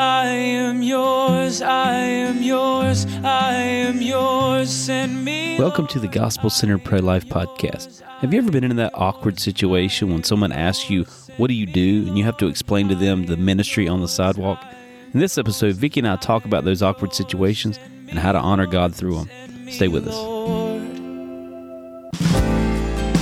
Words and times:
I 0.00 0.28
am 0.28 0.80
yours, 0.82 1.60
I 1.60 1.92
am 1.92 2.42
yours, 2.42 3.04
I 3.22 3.52
am 3.52 4.00
yours. 4.00 4.70
Send 4.70 5.26
me. 5.26 5.58
Welcome 5.58 5.86
to 5.88 5.98
the 5.98 6.08
Gospel 6.08 6.48
Centered 6.48 6.82
Pro 6.82 7.00
Life 7.00 7.26
podcast. 7.26 8.00
Have 8.00 8.32
you 8.32 8.38
ever 8.40 8.50
been 8.50 8.64
in 8.64 8.76
that 8.76 8.92
awkward 8.94 9.38
situation 9.38 10.10
when 10.10 10.24
someone 10.24 10.52
asks 10.52 10.88
you, 10.88 11.04
What 11.36 11.48
do 11.48 11.52
you 11.54 11.66
do? 11.66 12.06
and 12.06 12.16
you 12.16 12.24
have 12.24 12.38
to 12.38 12.46
explain 12.46 12.88
to 12.88 12.94
them 12.94 13.26
the 13.26 13.36
ministry 13.36 13.88
on 13.88 14.00
the 14.00 14.08
sidewalk? 14.08 14.64
In 15.12 15.20
this 15.20 15.36
episode, 15.36 15.74
Vicki 15.74 16.00
and 16.00 16.08
I 16.08 16.16
talk 16.16 16.46
about 16.46 16.64
those 16.64 16.80
awkward 16.82 17.12
situations 17.12 17.78
and 18.08 18.18
how 18.18 18.32
to 18.32 18.38
honor 18.38 18.64
God 18.64 18.94
through 18.94 19.16
them. 19.22 19.70
Stay 19.70 19.88
with 19.88 20.08
us. 20.08 20.16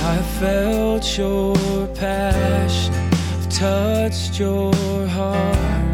I 0.01 0.21
felt 0.39 1.17
your 1.17 1.87
passion, 1.87 2.93
touched 3.49 4.39
your 4.39 4.73
heart. 5.07 5.88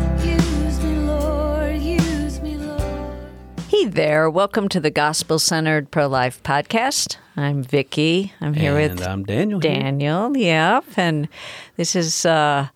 Hey 3.75 3.87
there, 3.87 4.29
welcome 4.29 4.69
to 4.69 4.79
the 4.79 4.89
Gospel 4.89 5.37
Centered 5.37 5.91
Pro 5.91 6.07
Life 6.07 6.41
podcast. 6.43 7.17
I'm 7.35 7.61
Vicki. 7.61 8.31
I'm 8.39 8.53
here 8.53 8.77
and 8.77 8.97
with 8.97 9.05
I'm 9.05 9.23
Daniel. 9.25 9.59
here. 9.59 9.73
Daniel. 9.73 10.37
Yep, 10.37 10.85
and 10.95 11.27
this 11.75 11.93
is 11.93 12.25
uh, 12.25 12.69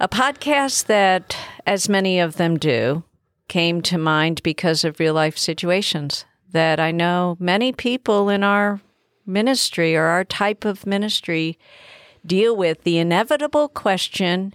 a 0.00 0.08
podcast 0.08 0.86
that, 0.86 1.36
as 1.68 1.88
many 1.88 2.18
of 2.18 2.34
them 2.36 2.58
do, 2.58 3.04
came 3.46 3.80
to 3.82 3.96
mind 3.96 4.42
because 4.42 4.82
of 4.82 4.98
real 4.98 5.14
life 5.14 5.38
situations 5.38 6.24
that 6.50 6.80
I 6.80 6.90
know 6.90 7.36
many 7.38 7.70
people 7.72 8.28
in 8.28 8.42
our 8.42 8.80
ministry 9.24 9.94
or 9.94 10.06
our 10.06 10.24
type 10.24 10.64
of 10.64 10.84
ministry 10.84 11.56
deal 12.26 12.56
with 12.56 12.82
the 12.82 12.98
inevitable 12.98 13.68
question 13.68 14.52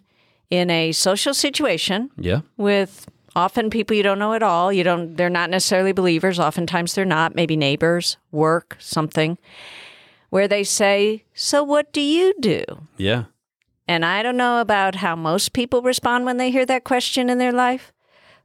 in 0.50 0.70
a 0.70 0.92
social 0.92 1.34
situation 1.34 2.12
Yeah. 2.18 2.42
with 2.58 3.08
often 3.40 3.70
people 3.70 3.96
you 3.96 4.04
don't 4.04 4.20
know 4.20 4.34
at 4.34 4.44
all. 4.44 4.72
You 4.72 4.84
don't 4.84 5.16
they're 5.16 5.30
not 5.30 5.50
necessarily 5.50 5.94
believers, 5.94 6.40
oftentimes 6.40 6.94
they're 6.94 7.06
not, 7.06 7.36
maybe 7.36 7.56
neighbors, 7.56 8.18
work, 8.32 8.76
something. 8.80 9.38
Where 10.30 10.48
they 10.48 10.64
say, 10.64 11.24
"So 11.34 11.64
what 11.64 11.92
do 11.94 12.02
you 12.02 12.34
do?" 12.40 12.64
Yeah. 12.98 13.24
And 13.88 14.06
I 14.06 14.22
don't 14.22 14.38
know 14.38 14.62
about 14.62 14.96
how 14.96 15.16
most 15.16 15.54
people 15.54 15.82
respond 15.82 16.26
when 16.26 16.38
they 16.38 16.52
hear 16.52 16.66
that 16.66 16.84
question 16.84 17.30
in 17.30 17.40
their 17.40 17.52
life, 17.52 17.92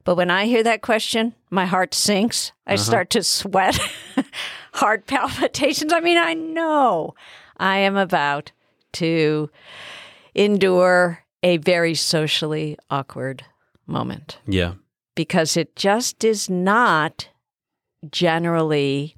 but 0.03 0.15
when 0.15 0.31
I 0.31 0.45
hear 0.45 0.63
that 0.63 0.81
question, 0.81 1.35
my 1.51 1.65
heart 1.65 1.93
sinks. 1.93 2.51
I 2.65 2.73
uh-huh. 2.73 2.83
start 2.83 3.09
to 3.11 3.21
sweat, 3.21 3.77
heart 4.73 5.05
palpitations. 5.05 5.93
I 5.93 5.99
mean, 5.99 6.17
I 6.17 6.33
know 6.33 7.13
I 7.57 7.77
am 7.77 7.95
about 7.95 8.51
to 8.93 9.51
endure 10.33 11.23
a 11.43 11.57
very 11.57 11.93
socially 11.93 12.77
awkward 12.89 13.43
moment 13.87 14.39
Yeah. 14.47 14.73
Because 15.15 15.57
it 15.57 15.75
just 15.75 16.23
is 16.23 16.49
not 16.49 17.29
generally 18.11 19.15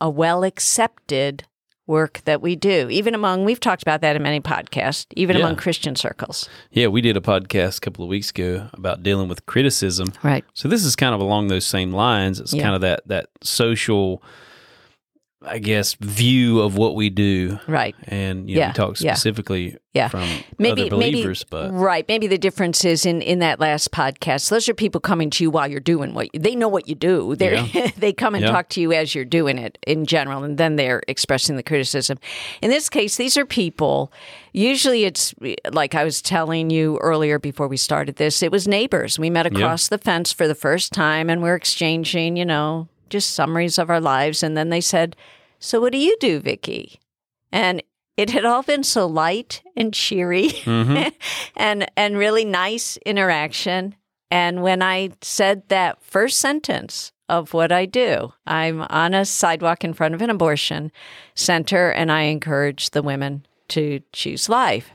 a 0.00 0.08
well 0.08 0.44
accepted 0.44 1.44
work 1.86 2.20
that 2.26 2.42
we 2.42 2.54
do, 2.54 2.86
even 2.90 3.14
among, 3.14 3.46
we've 3.46 3.60
talked 3.60 3.80
about 3.82 4.02
that 4.02 4.14
in 4.14 4.22
many 4.22 4.40
podcasts, 4.40 5.06
even 5.16 5.36
Yeah. 5.36 5.44
among 5.44 5.56
Christian 5.56 5.96
circles. 5.96 6.46
Yeah. 6.70 6.88
We 6.88 7.00
did 7.00 7.16
a 7.16 7.20
podcast 7.20 7.78
a 7.78 7.80
couple 7.80 8.04
of 8.04 8.10
weeks 8.10 8.28
ago 8.28 8.68
about 8.74 9.02
dealing 9.02 9.26
with 9.28 9.46
criticism. 9.46 10.12
Right. 10.22 10.44
So 10.52 10.68
this 10.68 10.84
is 10.84 10.94
kind 10.94 11.14
of 11.14 11.20
along 11.22 11.48
those 11.48 11.64
same 11.66 11.92
lines. 11.92 12.40
It's 12.40 12.52
Yeah. 12.52 12.62
kind 12.62 12.74
of 12.74 12.82
that 12.82 13.00
that 13.06 13.30
social, 13.42 14.22
I 15.40 15.58
guess, 15.60 15.94
view 15.94 16.60
of 16.60 16.76
what 16.76 16.96
we 16.96 17.10
do. 17.10 17.60
Right. 17.68 17.94
And 18.08 18.50
you 18.50 18.56
know, 18.56 18.60
Yeah, 18.62 18.68
we 18.70 18.72
talk 18.74 18.96
specifically 18.96 19.76
Yeah. 19.94 20.08
from 20.08 20.28
Maybe, 20.58 20.82
other 20.82 20.90
believers, 20.90 21.44
maybe, 21.52 21.68
but 21.70 21.78
right. 21.78 22.04
Maybe 22.08 22.26
the 22.26 22.38
difference 22.38 22.84
is 22.84 23.06
in, 23.06 23.22
in 23.22 23.38
that 23.38 23.60
last 23.60 23.92
podcast. 23.92 24.48
Those 24.50 24.68
are 24.68 24.74
people 24.74 25.00
coming 25.00 25.30
to 25.30 25.44
you 25.44 25.50
while 25.50 25.68
you're 25.68 25.78
doing 25.78 26.12
what 26.12 26.34
you, 26.34 26.40
they 26.40 26.56
know 26.56 26.66
what 26.66 26.88
you 26.88 26.96
do. 26.96 27.36
They 27.36 27.54
Yeah. 27.54 27.90
they 27.96 28.12
come 28.12 28.34
and 28.34 28.42
Yeah. 28.44 28.50
talk 28.50 28.68
to 28.70 28.80
you 28.80 28.92
as 28.92 29.14
you're 29.14 29.24
doing 29.24 29.58
it 29.58 29.78
in 29.86 30.06
general, 30.06 30.42
and 30.42 30.58
then 30.58 30.74
they're 30.74 31.02
expressing 31.06 31.54
the 31.54 31.62
criticism. 31.62 32.18
In 32.60 32.70
this 32.70 32.88
case, 32.88 33.16
these 33.16 33.36
are 33.36 33.46
people. 33.46 34.12
Usually, 34.52 35.04
it's 35.04 35.36
like 35.70 35.94
I 35.94 36.02
was 36.02 36.20
telling 36.20 36.68
you 36.70 36.98
earlier 36.98 37.38
before 37.38 37.68
we 37.68 37.76
started 37.76 38.16
this. 38.16 38.42
It 38.42 38.50
was 38.50 38.66
neighbors. 38.66 39.20
We 39.20 39.30
met 39.30 39.46
across 39.46 39.86
the 39.86 39.98
fence 39.98 40.32
for 40.32 40.48
the 40.48 40.56
first 40.56 40.92
time, 40.92 41.30
and 41.30 41.42
we're 41.42 41.54
exchanging, 41.54 42.36
you 42.36 42.44
know, 42.44 42.88
just 43.08 43.34
summaries 43.34 43.78
of 43.78 43.90
our 43.90 44.00
lives. 44.00 44.42
And 44.42 44.56
then 44.56 44.68
they 44.68 44.80
said, 44.80 45.16
"So 45.58 45.80
what 45.80 45.92
do 45.92 45.98
you 45.98 46.16
do, 46.20 46.40
Vicky?" 46.40 47.00
And 47.52 47.82
it 48.16 48.30
had 48.30 48.44
all 48.44 48.62
been 48.62 48.82
so 48.82 49.06
light 49.06 49.62
and 49.76 49.94
cheery 49.94 50.48
mm-hmm. 50.48 51.08
and 51.56 51.90
and 51.96 52.18
really 52.18 52.44
nice 52.44 52.96
interaction. 53.06 53.94
And 54.30 54.62
when 54.62 54.82
I 54.82 55.10
said 55.22 55.62
that 55.68 56.02
first 56.02 56.38
sentence 56.38 57.12
of 57.28 57.54
what 57.54 57.72
I 57.72 57.86
do, 57.86 58.32
I'm 58.46 58.82
on 58.82 59.14
a 59.14 59.24
sidewalk 59.24 59.84
in 59.84 59.94
front 59.94 60.14
of 60.14 60.22
an 60.22 60.30
abortion 60.30 60.90
center 61.34 61.90
and 61.90 62.10
I 62.10 62.22
encourage 62.22 62.90
the 62.90 63.02
women 63.02 63.46
to 63.68 64.00
choose 64.12 64.48
life. 64.48 64.90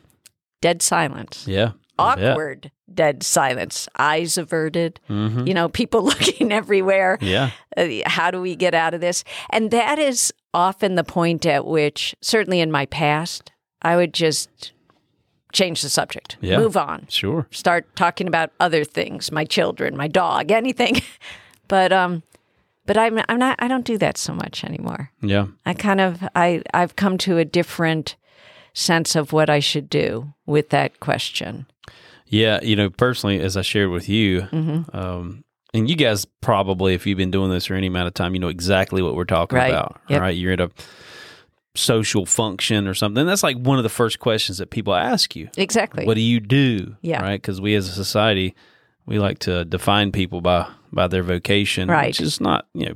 Dead 0.62 0.82
silence. 0.82 1.48
yeah. 1.48 1.72
Awkward 2.00 2.72
dead 2.94 3.24
silence. 3.24 3.88
Eyes 3.98 4.38
averted. 4.38 5.00
You 5.10 5.54
know, 5.54 5.70
people 5.70 6.04
looking 6.12 6.52
everywhere 6.52 7.18
Yeah. 7.22 7.52
uh, 7.78 7.88
how 8.06 8.32
do 8.32 8.42
we 8.42 8.56
get 8.56 8.74
out 8.74 8.94
of 8.94 9.02
this? 9.02 9.24
And 9.50 9.72
that 9.72 10.00
is 10.00 10.34
often 10.54 10.96
the 10.96 11.04
point 11.04 11.46
at 11.46 11.66
which, 11.66 12.16
certainly 12.22 12.60
in 12.60 12.72
my 12.72 12.86
past, 12.88 13.52
I 13.82 13.96
would 13.96 14.14
just 14.14 14.72
change 15.52 15.82
the 15.84 15.90
subject, 15.90 16.38
Yeah. 16.42 16.58
move 16.58 16.76
on, 16.78 17.06
Sure. 17.10 17.48
start 17.52 17.96
talking 17.96 18.28
about 18.28 18.52
other 18.60 18.84
things, 18.84 19.32
my 19.32 19.46
children, 19.46 19.96
my 19.96 20.08
dog, 20.08 20.52
anything. 20.62 21.02
but 21.68 21.92
um, 21.94 22.24
but 22.86 22.98
I'm 22.98 23.20
I'm 23.30 23.40
not. 23.40 23.56
I 23.60 23.68
don't 23.68 23.86
do 23.86 23.98
that 24.00 24.18
so 24.18 24.34
much 24.34 24.64
anymore. 24.64 25.12
Yeah. 25.22 25.48
I 25.66 25.74
kind 25.74 26.02
of 26.02 26.24
I 26.36 26.62
I've 26.74 26.96
come 26.96 27.18
to 27.20 27.38
a 27.38 27.46
different 27.46 28.16
sense 28.74 29.16
of 29.16 29.32
what 29.32 29.50
I 29.50 29.60
should 29.60 29.90
do 29.90 30.34
with 30.46 30.70
that 30.70 31.00
question. 31.00 31.66
Yeah. 32.28 32.60
You 32.64 32.76
know, 32.76 32.90
personally, 32.90 33.40
as 33.40 33.56
I 33.58 33.62
shared 33.62 33.90
with 33.90 34.08
you, 34.10 34.42
Mm-hmm. 34.42 34.96
um, 34.98 35.44
and 35.76 35.90
you 35.90 35.96
guys 35.96 36.26
probably, 36.42 36.94
if 36.94 37.08
you've 37.08 37.18
been 37.18 37.32
doing 37.32 37.50
this 37.50 37.66
for 37.66 37.74
any 37.74 37.88
amount 37.88 38.08
of 38.08 38.14
time, 38.14 38.34
you 38.36 38.40
know 38.40 38.48
exactly 38.48 39.02
what 39.02 39.16
we're 39.16 39.26
talking 39.26 39.58
Right. 39.58 39.70
about. 39.72 40.00
Yep. 40.08 40.22
Right. 40.22 40.38
You're 40.38 40.54
at 40.54 40.62
a 40.62 40.70
social 41.76 42.26
function 42.26 42.88
or 42.88 42.94
something. 42.94 43.26
That's 43.26 43.42
like 43.44 43.58
one 43.58 43.78
of 43.80 43.84
the 43.84 43.90
first 43.90 44.20
questions 44.20 44.60
that 44.60 44.70
people 44.70 44.94
ask 44.94 45.36
you. 45.36 45.50
Exactly. 45.58 46.06
What 46.06 46.14
do 46.14 46.22
you 46.22 46.40
do? 46.40 46.96
Yeah. 47.02 47.22
Right. 47.24 47.42
Because 47.42 47.60
we 47.60 47.74
as 47.74 47.88
a 47.90 47.92
society, 47.92 48.54
we 49.08 49.18
like 49.18 49.40
to 49.40 49.66
define 49.66 50.12
people 50.12 50.42
by 50.42 50.68
by 50.92 51.08
their 51.08 51.24
vocation. 51.24 51.90
Right. 51.90 52.08
Which 52.10 52.22
is 52.22 52.40
not, 52.40 52.68
you 52.76 52.86
know, 52.90 52.96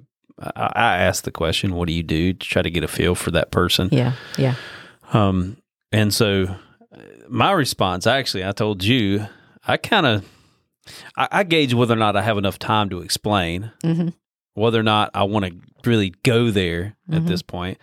I, 0.56 0.72
I 0.76 0.98
ask 0.98 1.24
the 1.24 1.32
question, 1.32 1.74
what 1.74 1.88
do 1.88 1.94
you 1.94 2.04
do 2.04 2.34
to 2.34 2.48
try 2.48 2.62
to 2.62 2.70
get 2.70 2.84
a 2.84 2.88
feel 2.88 3.16
for 3.16 3.32
that 3.32 3.50
person? 3.50 3.90
yeah. 3.92 4.14
Yeah. 4.38 4.54
Um, 5.14 5.58
and 5.92 6.14
so 6.14 6.56
my 7.30 7.52
response, 7.52 8.08
actually, 8.08 8.46
I 8.46 8.52
told 8.52 8.84
you, 8.84 9.26
I 9.68 9.78
kind 9.78 10.06
of, 10.06 10.26
I, 11.16 11.28
I 11.32 11.44
gauge 11.44 11.74
whether 11.74 11.94
or 11.94 11.98
not 11.98 12.16
I 12.16 12.22
have 12.22 12.38
enough 12.38 12.58
time 12.60 12.90
to 12.90 13.00
explain, 13.02 13.72
Mhm. 13.84 14.14
whether 14.54 14.80
or 14.80 14.84
not 14.84 15.12
I 15.14 15.24
want 15.24 15.46
to 15.46 15.54
really 15.90 16.14
go 16.24 16.50
there 16.52 16.96
at 17.12 17.26
this 17.28 17.42
point. 17.42 17.78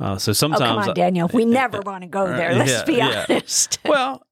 Uh, 0.00 0.16
so 0.18 0.30
Oh, 0.30 0.32
sometimes, 0.32 0.60
come 0.60 0.78
on, 0.78 0.90
I- 0.90 0.92
Daniel. 0.92 1.28
We 1.32 1.44
never 1.60 1.80
want 1.80 2.02
to 2.02 2.08
go 2.08 2.26
there. 2.26 2.54
Let's 2.54 2.70
yeah, 2.72 2.84
be 2.84 2.94
yeah. 2.94 3.26
honest. 3.28 3.78
well, 3.84 4.22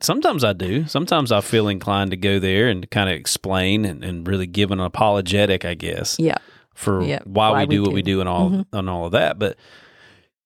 sometimes 0.00 0.44
I 0.44 0.52
do. 0.52 0.86
Sometimes 0.86 1.32
I 1.32 1.40
feel 1.40 1.68
inclined 1.68 2.10
to 2.12 2.16
go 2.16 2.38
there 2.38 2.68
and 2.68 2.88
kind 2.90 3.08
of 3.08 3.16
explain 3.16 3.84
and, 3.84 4.04
and 4.04 4.26
really 4.28 4.46
give 4.46 4.70
an 4.70 4.80
apologetic, 4.80 5.64
I 5.64 5.74
guess 5.74 6.16
yeah. 6.18 6.36
for 6.74 7.02
Yeah, 7.02 7.20
why, 7.24 7.50
why 7.50 7.60
we 7.60 7.66
we 7.66 7.74
do 7.76 7.82
what 7.82 7.92
we 7.92 8.02
do 8.02 8.20
and 8.20 8.28
all 8.28 8.64
and 8.72 8.90
all 8.90 9.06
of 9.06 9.12
that. 9.12 9.38
But 9.38 9.56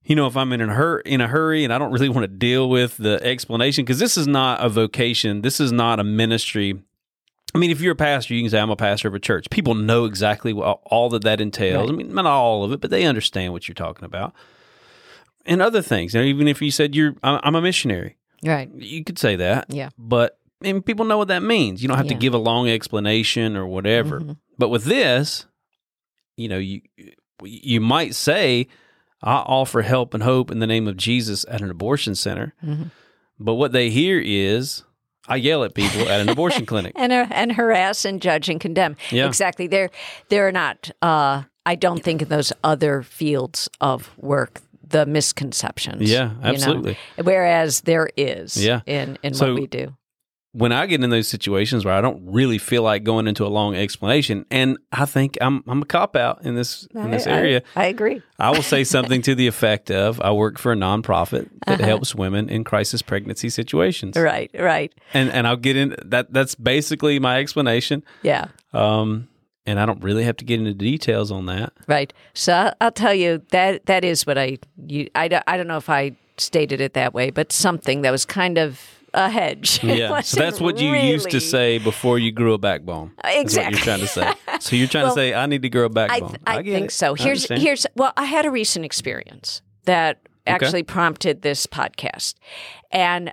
you 0.04 0.16
know, 0.16 0.26
if 0.26 0.36
I'm 0.36 0.52
in 0.52 0.60
a 0.60 0.72
hur- 0.74 1.00
in 1.00 1.20
a 1.20 1.28
hurry 1.28 1.64
and 1.64 1.72
I 1.72 1.78
don't 1.78 1.92
really 1.92 2.08
want 2.08 2.24
to 2.24 2.28
deal 2.28 2.68
with 2.68 2.96
the 2.96 3.20
explanation 3.22 3.84
because 3.84 3.98
this 3.98 4.16
is 4.16 4.26
not 4.26 4.60
a 4.64 4.68
vocation, 4.68 5.42
this 5.42 5.60
is 5.60 5.72
not 5.72 6.00
a 6.00 6.04
ministry. 6.04 6.82
I 7.54 7.58
mean, 7.58 7.70
if 7.70 7.80
you're 7.80 7.92
a 7.92 7.96
pastor, 7.96 8.34
you 8.34 8.42
can 8.42 8.50
say 8.50 8.58
I'm 8.58 8.70
a 8.70 8.76
pastor 8.76 9.08
of 9.08 9.14
a 9.14 9.18
church. 9.20 9.48
People 9.50 9.74
know 9.74 10.06
exactly 10.06 10.52
what, 10.54 10.80
all 10.86 11.10
that 11.10 11.22
that 11.24 11.40
entails. 11.40 11.90
I 11.90 11.92
mean, 11.92 12.14
not 12.14 12.24
all 12.26 12.64
of 12.64 12.72
it, 12.72 12.80
but 12.80 12.90
they 12.90 13.04
understand 13.04 13.52
what 13.52 13.68
you're 13.68 13.74
talking 13.74 14.04
about. 14.06 14.32
And 15.44 15.60
other 15.60 15.82
things. 15.82 16.14
Now, 16.14 16.22
even 16.22 16.48
if 16.48 16.62
you 16.62 16.70
said 16.70 16.94
you're, 16.94 17.14
I'm 17.22 17.54
a 17.54 17.60
missionary, 17.60 18.16
Right. 18.44 18.70
you 18.74 19.04
could 19.04 19.18
say 19.18 19.36
that. 19.36 19.66
Yeah. 19.68 19.90
But 19.98 20.38
and 20.64 20.84
people 20.86 21.04
know 21.04 21.18
what 21.18 21.28
that 21.28 21.42
means. 21.42 21.82
You 21.82 21.88
don't 21.88 21.96
have 21.98 22.06
to 22.08 22.14
give 22.14 22.34
a 22.34 22.38
long 22.38 22.68
explanation 22.68 23.56
or 23.56 23.66
whatever. 23.66 24.20
Mhm. 24.20 24.36
But 24.58 24.68
with 24.70 24.84
this, 24.84 25.46
you 26.36 26.48
know, 26.48 26.58
you 26.58 26.80
you 27.44 27.80
might 27.80 28.14
say, 28.14 28.68
"I 29.22 29.34
offer 29.36 29.82
help 29.82 30.14
and 30.14 30.22
hope 30.22 30.50
in 30.50 30.58
the 30.58 30.66
name 30.66 30.88
of 30.88 30.96
Jesus 30.96 31.44
at 31.48 31.60
an 31.60 31.70
abortion 31.70 32.14
center," 32.14 32.54
Mhm. 32.64 32.90
but 33.38 33.54
what 33.54 33.72
they 33.72 33.90
hear 33.90 34.20
is, 34.24 34.82
"I 35.28 35.36
yell 35.36 35.62
at 35.64 35.74
people 35.74 36.02
at 36.08 36.20
an 36.20 36.28
abortion 36.28 36.66
clinic." 36.66 36.92
and 36.96 37.12
uh, 37.12 37.26
and 37.30 37.52
harass 37.52 38.04
and 38.04 38.20
judge 38.20 38.48
and 38.48 38.60
condemn. 38.60 38.96
Yeah. 39.10 39.26
Exactly. 39.26 39.66
They're 39.66 39.90
they're 40.28 40.52
not. 40.52 40.90
Uh, 41.00 41.42
I 41.64 41.74
don't 41.76 42.02
think 42.02 42.22
in 42.22 42.28
those 42.28 42.52
other 42.64 43.02
fields 43.02 43.68
of 43.80 44.10
work 44.16 44.60
the 44.86 45.06
misconceptions. 45.06 46.10
Yeah, 46.10 46.30
you 46.30 46.40
know. 46.42 46.48
absolutely. 46.48 46.98
Whereas 47.22 47.82
there 47.82 48.10
is. 48.16 48.62
Yeah. 48.62 48.80
In 48.86 49.16
in 49.22 49.34
So- 49.34 49.52
what 49.52 49.60
we 49.60 49.66
do. 49.66 49.96
When 50.54 50.70
I 50.70 50.84
get 50.86 51.02
in 51.02 51.08
those 51.08 51.28
situations 51.28 51.84
where 51.84 51.94
I 51.94 52.00
don't 52.02 52.22
really 52.26 52.58
feel 52.58 52.82
like 52.82 53.04
going 53.04 53.26
into 53.26 53.46
a 53.46 53.48
long 53.48 53.74
explanation, 53.74 54.44
and 54.50 54.76
I 54.92 55.06
think 55.06 55.38
I'm 55.40 55.64
I'm 55.66 55.82
a 55.82 55.84
cop 55.86 56.14
out 56.14 56.44
in 56.44 56.54
this 56.54 56.86
in 56.94 57.10
this 57.10 57.26
area, 57.26 57.62
I, 57.74 57.84
I 57.84 57.86
agree. 57.86 58.20
I 58.38 58.50
will 58.50 58.62
say 58.62 58.84
something 58.84 59.22
to 59.22 59.34
the 59.34 59.46
effect 59.46 59.90
of 59.90 60.20
I 60.20 60.30
work 60.32 60.58
for 60.58 60.72
a 60.72 60.76
nonprofit 60.76 61.48
that 61.66 61.80
helps 61.80 62.14
women 62.14 62.50
in 62.50 62.64
crisis 62.64 63.00
pregnancy 63.02 63.48
situations. 63.48 64.16
Right, 64.16 64.50
right. 64.58 64.92
And 65.14 65.30
and 65.30 65.46
I'll 65.46 65.56
get 65.56 65.76
in 65.76 65.96
that 66.04 66.32
that's 66.32 66.54
basically 66.54 67.18
my 67.18 67.38
explanation. 67.38 68.04
Yeah. 68.22 68.46
Um 68.74 69.28
and 69.64 69.78
I 69.80 69.86
don't 69.86 70.02
really 70.02 70.24
have 70.24 70.36
to 70.38 70.44
get 70.44 70.58
into 70.58 70.74
details 70.74 71.30
on 71.30 71.46
that. 71.46 71.72
Right. 71.86 72.12
So 72.34 72.74
I'll 72.80 72.90
tell 72.92 73.14
you 73.14 73.42
that 73.52 73.86
that 73.86 74.04
is 74.04 74.26
what 74.26 74.36
I 74.36 74.58
you 74.86 75.08
I, 75.14 75.28
don't- 75.28 75.44
I 75.46 75.56
don't 75.56 75.68
know 75.68 75.76
if 75.78 75.88
I 75.88 76.16
stated 76.36 76.80
it 76.80 76.94
that 76.94 77.14
way, 77.14 77.30
but 77.30 77.52
something 77.52 78.02
that 78.02 78.10
was 78.10 78.24
kind 78.26 78.58
of 78.58 78.80
a 79.14 79.28
hedge. 79.28 79.82
Yeah. 79.84 80.20
So 80.20 80.38
that's 80.38 80.60
what 80.60 80.78
you 80.78 80.94
used 80.94 81.30
to 81.30 81.40
say 81.40 81.78
before 81.78 82.18
you 82.18 82.32
grew 82.32 82.54
a 82.54 82.58
backbone. 82.58 83.12
Exactly. 83.24 83.76
you're 83.76 83.84
trying 83.84 84.00
to 84.00 84.06
say. 84.06 84.32
So 84.60 84.76
you're 84.76 84.88
trying 84.88 85.04
Well, 85.04 85.14
to 85.14 85.20
say 85.20 85.34
I 85.34 85.46
need 85.46 85.62
to 85.62 85.68
grow 85.68 85.82
a 85.84 85.86
I, 85.86 85.88
backbone. 85.88 86.28
th- 86.30 86.40
I, 86.46 86.62
get 86.62 86.72
think 86.72 86.86
it. 86.86 86.92
so. 86.92 87.14
Here's 87.14 87.46
here's 87.48 87.86
well, 87.94 88.12
I 88.16 88.24
had 88.24 88.46
a 88.46 88.50
recent 88.50 88.84
experience 88.84 89.62
that 89.84 90.20
actually 90.46 90.82
prompted 90.82 91.42
this 91.42 91.66
podcast, 91.66 92.34
and 92.90 93.32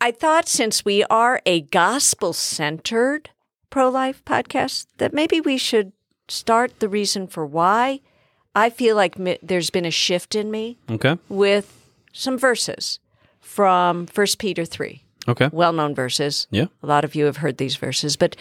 I 0.00 0.10
thought 0.12 0.48
since 0.48 0.84
we 0.84 1.04
are 1.04 1.40
a 1.46 1.60
gospel 1.62 2.32
centered 2.32 3.30
pro 3.70 3.88
life 3.88 4.24
podcast, 4.24 4.86
that 4.98 5.12
maybe 5.14 5.40
we 5.40 5.56
should 5.58 5.92
start 6.28 6.78
the 6.80 6.88
reason 6.88 7.26
for 7.26 7.44
why 7.46 8.00
I 8.54 8.70
feel 8.70 8.96
like 8.96 9.18
mi- 9.18 9.38
there's 9.42 9.70
been 9.70 9.84
a 9.84 9.90
shift 9.90 10.34
in 10.34 10.50
me 10.50 10.78
Okay. 10.90 11.16
with 11.28 11.88
some 12.12 12.36
verses 12.38 12.98
from 13.50 14.06
First 14.06 14.38
Peter 14.38 14.64
three 14.64 15.02
Okay. 15.26 15.48
well 15.52 15.72
known 15.72 15.92
verses. 15.94 16.46
Yeah. 16.50 16.66
A 16.82 16.86
lot 16.86 17.04
of 17.04 17.14
you 17.16 17.24
have 17.24 17.38
heard 17.38 17.58
these 17.58 17.74
verses, 17.76 18.16
but 18.16 18.36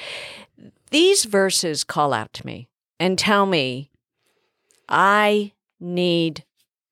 these 0.91 1.25
verses 1.25 1.83
call 1.83 2.13
out 2.13 2.31
to 2.33 2.45
me 2.45 2.67
and 2.99 3.17
tell 3.17 3.45
me 3.47 3.89
I 4.87 5.53
need 5.79 6.43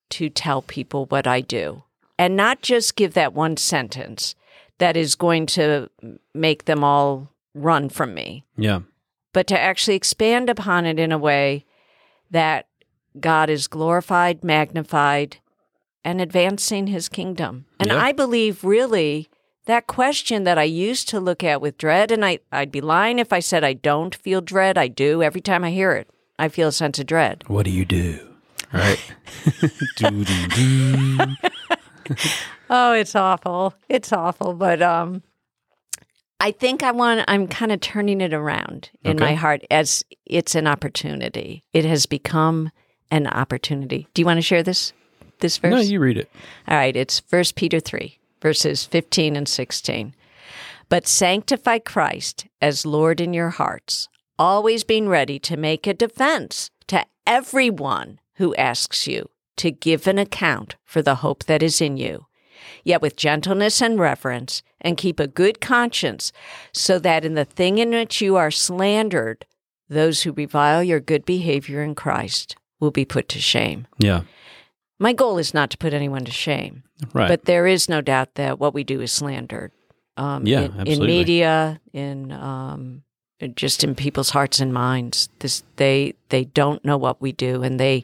to 0.09 0.29
tell 0.29 0.61
people 0.61 1.05
what 1.05 1.27
I 1.27 1.41
do 1.41 1.83
and 2.17 2.35
not 2.35 2.61
just 2.61 2.95
give 2.95 3.13
that 3.13 3.33
one 3.33 3.55
sentence 3.57 4.33
that 4.79 4.97
is 4.97 5.15
going 5.15 5.45
to 5.47 5.89
make 6.33 6.65
them 6.65 6.83
all 6.83 7.31
run 7.53 7.89
from 7.89 8.13
me, 8.13 8.45
Yeah. 8.57 8.79
but 9.33 9.47
to 9.47 9.59
actually 9.59 9.95
expand 9.95 10.49
upon 10.49 10.85
it 10.85 10.97
in 10.99 11.11
a 11.11 11.17
way 11.17 11.65
that 12.31 12.67
God 13.19 13.49
is 13.49 13.67
glorified, 13.67 14.43
magnified, 14.43 15.37
and 16.07 16.21
advancing 16.21 16.87
his 16.87 17.09
kingdom. 17.09 17.65
And 17.81 17.89
Yeah. 17.89 18.01
I 18.01 18.13
believe 18.13 18.63
really 18.63 19.27
that 19.65 19.87
question 19.87 20.45
that 20.45 20.57
I 20.57 20.63
used 20.63 21.09
to 21.09 21.19
look 21.19 21.43
at 21.43 21.59
with 21.59 21.77
dread, 21.77 22.11
and 22.13 22.23
I, 22.23 22.39
I'd 22.49 22.71
be 22.71 22.79
lying 22.79 23.19
if 23.19 23.33
I 23.33 23.41
said 23.41 23.65
I 23.65 23.73
don't 23.73 24.15
feel 24.15 24.39
dread. 24.39 24.77
I 24.77 24.87
do 24.87 25.21
every 25.21 25.41
time 25.41 25.65
I 25.65 25.71
hear 25.71 25.91
it. 25.91 26.09
I 26.39 26.47
feel 26.47 26.69
a 26.69 26.71
sense 26.71 26.97
of 26.97 27.07
dread. 27.07 27.43
What 27.47 27.65
do 27.65 27.71
you 27.71 27.83
do? 27.83 28.19
Right. 28.71 28.99
do, 29.97 30.23
do, 30.23 30.47
do. 30.47 31.19
Oh, 32.69 32.93
it's 32.93 33.15
awful. 33.15 33.73
It's 33.89 34.13
awful. 34.13 34.53
But 34.53 34.81
um 34.81 35.23
I 36.39 36.51
think 36.51 36.83
I 36.83 36.91
want 36.91 37.25
I'm 37.27 37.47
kind 37.47 37.71
of 37.73 37.81
turning 37.81 38.21
it 38.21 38.33
around 38.33 38.91
in 39.03 39.17
Okay. 39.17 39.25
my 39.25 39.33
heart 39.35 39.63
as 39.71 40.05
it's 40.25 40.55
an 40.55 40.67
opportunity. 40.67 41.63
It 41.73 41.83
has 41.85 42.05
become 42.05 42.69
an 43.11 43.27
opportunity. 43.27 44.07
Do 44.13 44.21
you 44.21 44.25
want 44.25 44.37
to 44.37 44.41
share 44.41 44.63
this 44.63 44.93
this 45.39 45.57
verse? 45.57 45.71
No, 45.71 45.79
you 45.79 45.99
read 45.99 46.17
it. 46.17 46.29
All 46.67 46.77
right, 46.77 46.95
it's 46.95 47.19
First 47.19 47.55
Peter 47.55 47.79
3, 47.79 48.17
verses 48.41 48.85
15 48.85 49.35
and 49.35 49.47
16. 49.47 50.15
But 50.89 51.07
sanctify 51.07 51.79
Christ 51.79 52.47
as 52.61 52.85
Lord 52.85 53.19
in 53.19 53.33
your 53.33 53.49
hearts, 53.49 54.07
always 54.39 54.83
being 54.83 55.09
ready 55.09 55.39
to 55.39 55.57
make 55.57 55.85
a 55.85 55.93
defense 55.93 56.69
to 56.87 57.05
everyone 57.25 58.19
who 58.35 58.55
asks 58.55 59.07
you 59.07 59.29
to 59.57 59.71
give 59.71 60.07
an 60.07 60.17
account 60.17 60.75
for 60.85 61.01
the 61.01 61.15
hope 61.15 61.43
that 61.45 61.63
is 61.63 61.81
in 61.81 61.97
you, 61.97 62.27
yet 62.83 63.01
with 63.01 63.15
gentleness 63.15 63.81
and 63.81 63.99
reverence, 63.99 64.61
and 64.79 64.97
keep 64.97 65.19
a 65.19 65.27
good 65.27 65.59
conscience, 65.59 66.31
so 66.71 66.99
that 66.99 67.25
in 67.25 67.33
the 67.33 67.45
thing 67.45 67.79
in 67.79 67.89
which 67.89 68.21
you 68.21 68.35
are 68.35 68.51
slandered, 68.51 69.45
those 69.89 70.23
who 70.23 70.31
revile 70.31 70.83
your 70.83 70.99
good 70.99 71.25
behavior 71.25 71.81
in 71.81 71.95
Christ 71.95 72.55
will 72.79 72.91
be 72.91 73.05
put 73.05 73.27
to 73.29 73.39
shame. 73.39 73.87
Yeah. 73.97 74.21
My 74.99 75.13
goal 75.13 75.37
is 75.37 75.53
not 75.53 75.69
to 75.71 75.77
put 75.77 75.93
anyone 75.93 76.25
to 76.25 76.31
shame. 76.31 76.83
Right. 77.13 77.27
But 77.27 77.45
there 77.45 77.67
is 77.67 77.87
no 77.87 78.01
doubt 78.01 78.35
that 78.35 78.59
what 78.59 78.73
we 78.73 78.83
do 78.83 79.01
is 79.01 79.11
slandered. 79.11 79.71
Um, 80.17 80.47
Yeah, 80.47 80.63
in, 80.81 80.87
in 80.87 80.99
media, 81.05 81.79
in 81.93 82.31
um, 82.31 83.03
just 83.55 83.83
in 83.83 83.93
people's 83.93 84.31
hearts 84.31 84.59
and 84.59 84.73
minds, 84.73 85.29
this 85.39 85.63
they 85.75 86.15
they 86.29 86.45
don't 86.45 86.83
know 86.83 86.97
what 86.97 87.21
we 87.21 87.31
do, 87.31 87.61
and 87.61 87.79
they 87.79 88.03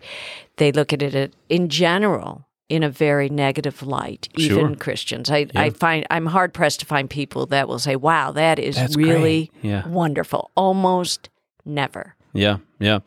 they 0.58 0.72
look 0.72 0.94
at 0.94 1.02
it 1.02 1.34
in 1.50 1.70
general 1.70 2.46
in 2.70 2.84
a 2.84 2.90
very 2.90 3.30
negative 3.30 3.82
light. 3.82 4.30
Even 4.38 4.58
Sure. 4.58 4.76
Christians, 4.76 5.32
I, 5.32 5.38
Yeah. 5.54 5.62
I 5.62 5.70
find 5.72 6.06
I'm 6.12 6.28
hard 6.28 6.54
pressed 6.54 6.80
to 6.82 6.86
find 6.86 7.10
people 7.10 7.48
that 7.48 7.68
will 7.68 7.80
say, 7.80 7.96
"Wow, 7.96 8.32
that 8.34 8.60
is 8.60 8.76
That's 8.76 8.96
really. 8.96 9.50
Yeah. 9.64 9.88
wonderful." 9.88 10.52
Almost 10.56 11.30
never. 11.66 12.16
Yeah. 12.34 12.58
Yeah. 12.80 13.00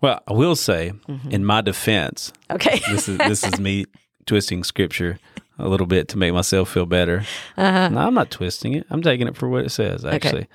Well, 0.00 0.20
I 0.28 0.32
will 0.32 0.56
say, 0.56 0.92
Mm-hmm. 1.08 1.30
in 1.30 1.44
my 1.44 1.60
defense, 1.60 2.32
Okay. 2.50 2.80
this 2.90 3.08
is 3.08 3.18
this 3.18 3.44
is 3.44 3.58
me 3.68 3.86
twisting 4.26 4.62
scripture 4.64 5.18
a 5.58 5.68
little 5.68 5.86
bit 5.86 6.08
to 6.08 6.18
make 6.18 6.32
myself 6.34 6.70
feel 6.70 6.86
better. 6.86 7.24
Uh-huh. 7.56 7.88
No, 7.88 8.00
I'm 8.00 8.14
not 8.14 8.30
twisting 8.30 8.72
it. 8.74 8.86
I'm 8.90 9.02
taking 9.02 9.26
it 9.28 9.36
for 9.36 9.48
what 9.48 9.64
it 9.64 9.70
says, 9.70 10.04
actually. 10.04 10.48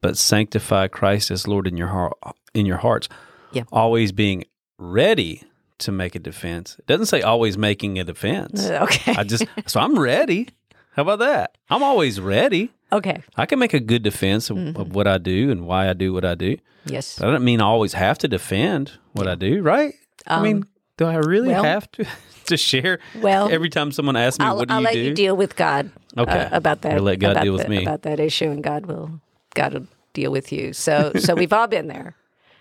But 0.00 0.16
sanctify 0.16 0.88
Christ 0.88 1.30
as 1.30 1.46
Lord 1.46 1.66
in 1.66 1.76
your 1.76 1.88
heart, 1.88 2.14
in 2.54 2.66
your 2.66 2.78
hearts. 2.78 3.08
Yeah. 3.52 3.64
Always 3.72 4.12
being 4.12 4.44
ready 4.78 5.42
to 5.78 5.92
make 5.92 6.14
a 6.14 6.18
defense. 6.18 6.76
It 6.78 6.86
doesn't 6.86 7.06
say 7.06 7.22
always 7.22 7.56
making 7.58 7.98
a 7.98 8.04
defense. 8.04 8.66
okay. 8.68 9.14
I 9.14 9.24
just 9.24 9.44
so 9.66 9.80
I'm 9.80 9.98
ready. 9.98 10.48
How 10.96 11.02
about 11.02 11.20
that? 11.20 11.56
I'm 11.70 11.82
always 11.82 12.20
ready. 12.20 12.70
Okay. 12.92 13.22
I 13.36 13.46
can 13.46 13.58
make 13.58 13.74
a 13.74 13.80
good 13.80 14.02
defense 14.02 14.50
of, 14.50 14.56
Mm-hmm. 14.56 14.80
of 14.80 14.94
what 14.94 15.06
I 15.06 15.18
do 15.18 15.50
and 15.50 15.66
why 15.66 15.88
I 15.88 15.92
do 15.92 16.12
what 16.12 16.24
I 16.24 16.34
do. 16.34 16.56
Yes. 16.86 17.18
But 17.18 17.28
I 17.28 17.32
don't 17.32 17.44
mean 17.44 17.60
I 17.60 17.64
always 17.64 17.92
have 17.94 18.18
to 18.18 18.28
defend 18.28 18.92
what 19.12 19.26
I 19.26 19.34
do, 19.34 19.62
right? 19.62 19.94
I 20.26 20.40
mean, 20.42 20.64
do 20.96 21.04
I 21.06 21.14
really 21.16 21.48
Um, 21.54 21.62
well- 21.62 21.64
have 21.64 21.90
to 21.92 22.04
to 22.46 22.56
share? 22.56 22.98
Well, 23.20 23.48
every 23.50 23.68
time 23.70 23.92
someone 23.92 24.16
asks 24.16 24.38
me, 24.38 24.44
I'll, 24.46 24.56
"What 24.56 24.68
do 24.68 24.74
I'll 24.74 24.80
you 24.80 24.84
let 24.86 24.94
do?" 24.94 25.00
you 25.00 25.14
deal 25.14 25.36
with 25.36 25.56
God. 25.56 25.90
Okay. 26.18 26.32
uh, 26.32 26.56
about 26.56 26.82
that. 26.82 26.94
You'll 26.94 27.04
let 27.04 27.18
God 27.20 27.40
deal 27.42 27.52
with 27.52 27.62
the- 27.64 27.68
me. 27.68 27.82
about 27.82 28.02
that 28.02 28.18
issue, 28.20 28.50
and 28.50 28.62
God 28.62 28.86
will 28.86 29.20
God 29.54 29.74
will 29.74 29.86
deal 30.14 30.30
with 30.32 30.50
you. 30.52 30.72
So 30.72 31.12
so 31.18 31.34
we've 31.34 31.52
all 31.52 31.66
been 31.68 31.86
there, 31.88 32.16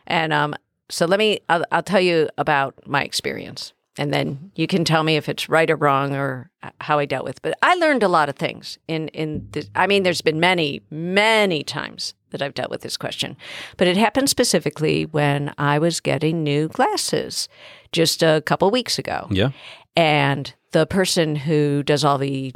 and 0.07 0.31
um. 0.33 0.55
So 0.91 1.05
let 1.05 1.19
me. 1.19 1.39
I'll, 1.49 1.63
I'll 1.71 1.83
tell 1.83 2.01
you 2.01 2.29
about 2.37 2.73
my 2.87 3.03
experience, 3.03 3.73
and 3.99 4.13
then 4.13 4.51
you 4.55 4.65
can 4.65 4.85
tell 4.85 5.03
me 5.03 5.17
if 5.17 5.27
it's 5.27 5.49
right 5.49 5.69
or 5.69 5.75
wrong 5.75 6.15
or 6.15 6.49
uh, 6.63 6.69
how 6.79 6.99
I 6.99 7.05
dealt 7.05 7.25
with. 7.25 7.41
But 7.41 7.57
I 7.61 7.75
learned 7.75 8.01
a 8.01 8.07
lot 8.07 8.29
of 8.29 8.35
things 8.35 8.79
in 8.87 9.09
in. 9.09 9.49
This, 9.51 9.69
I 9.75 9.87
mean, 9.87 10.03
there's 10.03 10.21
been 10.21 10.39
many 10.39 10.81
many 10.89 11.63
times 11.63 12.13
that 12.31 12.41
I've 12.41 12.53
dealt 12.53 12.69
with 12.69 12.81
this 12.81 12.95
question, 12.95 13.35
but 13.75 13.87
it 13.87 13.97
happened 13.97 14.29
specifically 14.29 15.05
when 15.05 15.53
I 15.57 15.79
was 15.79 15.99
getting 15.99 16.43
new 16.43 16.69
glasses 16.69 17.49
just 17.91 18.23
a 18.23 18.41
couple 18.45 18.71
weeks 18.71 18.97
ago 18.97 19.27
yeah, 19.31 19.49
and 19.97 20.53
the 20.71 20.85
person 20.85 21.35
who 21.35 21.83
does 21.83 22.05
all 22.05 22.17
the 22.17 22.53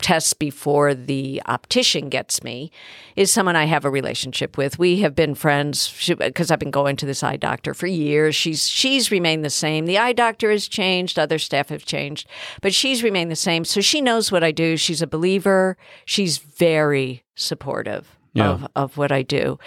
tests 0.00 0.32
before 0.32 0.94
the 0.94 1.42
optician 1.46 2.08
gets 2.08 2.42
me 2.42 2.70
is 3.16 3.30
someone 3.30 3.56
I 3.56 3.64
have 3.66 3.84
a 3.84 3.90
relationship 3.90 4.56
with. 4.56 4.78
We 4.78 5.00
have 5.00 5.14
been 5.14 5.34
friends 5.34 5.92
because 6.18 6.50
I've 6.50 6.58
been 6.58 6.70
going 6.70 6.96
to 6.96 7.06
this 7.06 7.22
eye 7.22 7.36
doctor 7.36 7.74
for 7.74 7.86
years. 7.86 8.34
She's 8.34 8.68
she's 8.68 9.10
remained 9.10 9.44
the 9.44 9.50
same. 9.50 9.86
The 9.86 9.98
eye 9.98 10.12
doctor 10.12 10.50
has 10.50 10.66
changed, 10.68 11.18
other 11.18 11.38
staff 11.38 11.68
have 11.68 11.84
changed, 11.84 12.26
but 12.62 12.74
she's 12.74 13.02
remained 13.02 13.30
the 13.30 13.36
same. 13.36 13.64
So 13.64 13.80
she 13.80 14.00
knows 14.00 14.32
what 14.32 14.42
I 14.44 14.52
do. 14.52 14.76
She's 14.76 15.02
a 15.02 15.06
believer. 15.06 15.76
She's 16.04 16.38
very 16.38 17.22
supportive 17.34 18.16
Yeah. 18.32 18.50
of 18.50 18.66
of 18.76 18.96
what 18.96 19.12
I 19.12 19.22
do, 19.22 19.58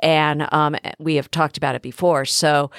and 0.00 0.46
um, 0.52 0.76
we 0.98 1.16
have 1.16 1.30
talked 1.30 1.56
about 1.56 1.74
it 1.74 1.82
before. 1.82 2.24
So 2.24 2.70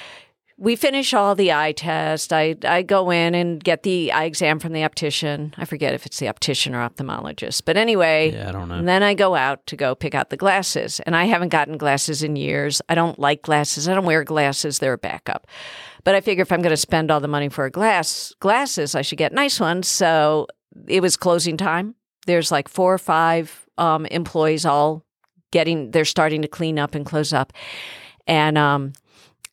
we 0.56 0.76
finish 0.76 1.12
all 1.12 1.34
the 1.34 1.52
eye 1.52 1.72
test. 1.72 2.32
I, 2.32 2.54
I 2.64 2.82
go 2.82 3.10
in 3.10 3.34
and 3.34 3.62
get 3.62 3.82
the 3.82 4.12
eye 4.12 4.24
exam 4.24 4.60
from 4.60 4.72
the 4.72 4.84
optician. 4.84 5.52
I 5.58 5.64
forget 5.64 5.94
if 5.94 6.06
it's 6.06 6.18
the 6.20 6.28
optician 6.28 6.74
or 6.74 6.88
ophthalmologist. 6.88 7.62
But 7.64 7.76
anyway, 7.76 8.32
Yeah, 8.32 8.50
I 8.50 8.52
don't 8.52 8.68
know. 8.68 8.76
And 8.76 8.86
then 8.86 9.02
I 9.02 9.14
go 9.14 9.34
out 9.34 9.66
to 9.66 9.76
go 9.76 9.94
pick 9.94 10.14
out 10.14 10.30
the 10.30 10.36
glasses. 10.36 11.00
And 11.00 11.16
I 11.16 11.24
haven't 11.24 11.48
gotten 11.48 11.76
glasses 11.76 12.22
in 12.22 12.36
years. 12.36 12.80
I 12.88 12.94
don't 12.94 13.18
like 13.18 13.42
glasses. 13.42 13.88
I 13.88 13.94
don't 13.94 14.04
wear 14.04 14.22
glasses. 14.22 14.78
They're 14.78 14.92
a 14.92 14.98
backup. 14.98 15.46
But 16.04 16.14
I 16.14 16.20
figure 16.20 16.42
if 16.42 16.52
I'm 16.52 16.62
going 16.62 16.70
to 16.70 16.76
spend 16.76 17.10
all 17.10 17.20
the 17.20 17.28
money 17.28 17.48
for 17.48 17.64
a 17.64 17.70
glass 17.70 18.32
glasses, 18.38 18.94
I 18.94 19.02
should 19.02 19.18
get 19.18 19.32
nice 19.32 19.58
ones. 19.58 19.88
So 19.88 20.46
it 20.86 21.00
was 21.00 21.16
closing 21.16 21.56
time. 21.56 21.94
There's 22.26 22.52
like 22.52 22.68
four 22.68 22.94
or 22.94 22.98
five 22.98 23.66
um, 23.76 24.06
employees 24.06 24.64
all 24.64 25.04
getting. 25.50 25.90
They're 25.90 26.04
starting 26.04 26.42
to 26.42 26.48
clean 26.48 26.78
up 26.78 26.94
and 26.94 27.04
close 27.04 27.32
up, 27.32 27.52
and 28.26 28.56
um, 28.56 28.92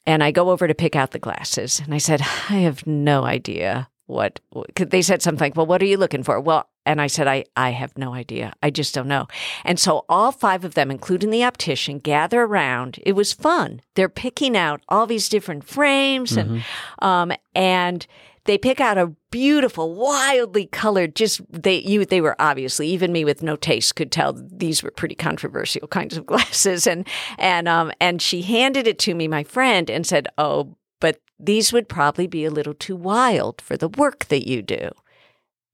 and 0.06 0.24
I 0.24 0.32
go 0.32 0.50
over 0.50 0.68
to 0.68 0.76
pick 0.76 0.96
out 0.96 1.12
the 1.12 1.20
glasses. 1.20 1.80
And 1.84 1.94
I 1.94 1.98
said, 1.98 2.22
I 2.22 2.58
have 2.58 2.86
no 2.88 3.24
idea 3.24 3.90
what 4.12 4.42
they 4.76 5.02
said 5.02 5.22
something 5.22 5.46
like, 5.46 5.56
"Well, 5.56 5.66
what 5.66 5.82
are 5.82 5.86
you 5.86 5.98
looking 5.98 6.22
for?" 6.22 6.40
Well, 6.40 6.70
and 6.86 7.02
I 7.02 7.08
said, 7.08 7.28
"I 7.28 7.46
I 7.56 7.70
have 7.70 7.98
no 7.98 8.14
idea. 8.14 8.54
I 8.62 8.70
just 8.70 8.94
don't 8.94 9.08
know." 9.08 9.28
And 9.64 9.80
so 9.80 10.04
all 10.10 10.34
five 10.34 10.66
of 10.66 10.74
them, 10.74 10.92
including 10.92 11.30
the 11.30 11.46
optician, 11.46 12.00
gather 12.00 12.42
around. 12.42 13.00
It 13.04 13.14
was 13.14 13.32
fun. 13.32 13.82
They're 13.96 14.10
picking 14.10 14.58
out 14.58 14.82
all 14.90 15.08
these 15.08 15.30
different 15.30 15.64
frames 15.64 16.36
and 16.36 16.64
um 17.00 17.32
and 17.56 18.06
they 18.46 18.58
pick 18.58 18.80
out 18.82 18.98
a 18.98 19.14
beautiful, 19.30 19.94
wildly 19.94 20.66
colored. 20.66 21.16
Just 21.16 21.42
they 21.52 21.80
you 21.80 22.06
they 22.06 22.22
were 22.22 22.36
obviously 22.40 22.88
even 22.88 23.12
me 23.12 23.24
with 23.24 23.44
no 23.44 23.56
taste 23.56 23.96
could 23.96 24.12
tell 24.12 24.34
these 24.34 24.82
were 24.84 24.92
pretty 24.92 25.16
controversial 25.16 25.88
kinds 25.88 26.18
of 26.18 26.26
glasses. 26.32 26.88
And 26.88 27.08
and 27.38 27.68
um 27.68 27.92
and 28.00 28.22
she 28.22 28.42
handed 28.42 28.88
it 28.88 29.00
to 29.00 29.14
me, 29.14 29.28
my 29.28 29.44
friend, 29.44 29.90
and 29.90 30.06
said, 30.08 30.28
"Oh, 30.38 30.76
but 31.00 31.20
these 31.40 31.72
would 31.72 31.88
probably 31.90 32.28
be 32.28 32.46
a 32.46 32.52
little 32.52 32.74
too 32.74 32.96
wild 32.96 33.62
for 33.62 33.78
the 33.78 33.90
work 33.90 34.26
that 34.26 34.48
you 34.48 34.62
do. 34.62 34.90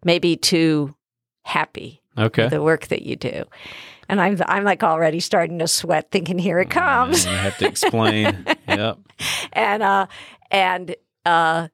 Maybe 0.03 0.35
too 0.35 0.95
happy 1.43 2.01
Okay. 2.17 2.43
for 2.43 2.49
the 2.49 2.61
work 2.63 2.87
that 2.87 3.01
you 3.03 3.15
do." 3.15 3.45
And 4.09 4.21
I'm 4.21 4.37
I'm 4.45 4.63
like 4.63 4.83
already 4.83 5.19
starting 5.19 5.59
to 5.59 5.67
sweat, 5.67 6.11
thinking, 6.11 6.37
"Here 6.37 6.59
it 6.59 6.69
comes." 6.69 7.25
And 7.25 7.33
you 7.33 7.39
have 7.39 7.57
to 7.59 7.67
explain. 7.67 8.45
yep. 8.67 8.97
and 9.53 9.83
uh 9.83 10.07
and 10.51 10.95
uh 11.25 11.67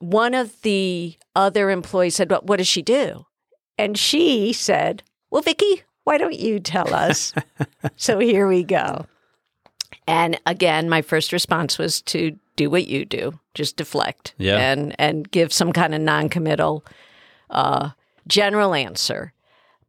one 0.00 0.34
of 0.34 0.60
the 0.62 1.16
other 1.34 1.70
employees 1.70 2.14
said 2.16 2.30
well, 2.30 2.40
what 2.44 2.56
does 2.58 2.68
she 2.68 2.82
do? 2.82 3.26
And 3.76 3.98
she 3.98 4.52
said 4.52 5.02
well 5.30 5.42
vicky 5.42 5.82
why 6.04 6.16
don't 6.18 6.38
you 6.38 6.58
tell 6.58 6.94
us? 6.94 7.34
So 7.96 8.18
here 8.18 8.46
we 8.48 8.64
go. 8.64 9.06
And 10.06 10.40
again 10.46 10.88
my 10.88 11.02
first 11.02 11.32
response 11.32 11.78
was 11.78 12.00
to 12.02 12.38
do 12.56 12.70
what 12.70 12.86
you 12.88 13.04
do 13.04 13.38
just 13.54 13.76
deflect 13.76 14.34
Yeah. 14.38 14.58
and 14.58 14.94
and 14.98 15.30
give 15.30 15.52
some 15.52 15.72
kind 15.72 15.94
of 15.94 16.00
non-committal 16.00 16.84
uh 17.50 17.90
general 18.26 18.74
answer. 18.74 19.32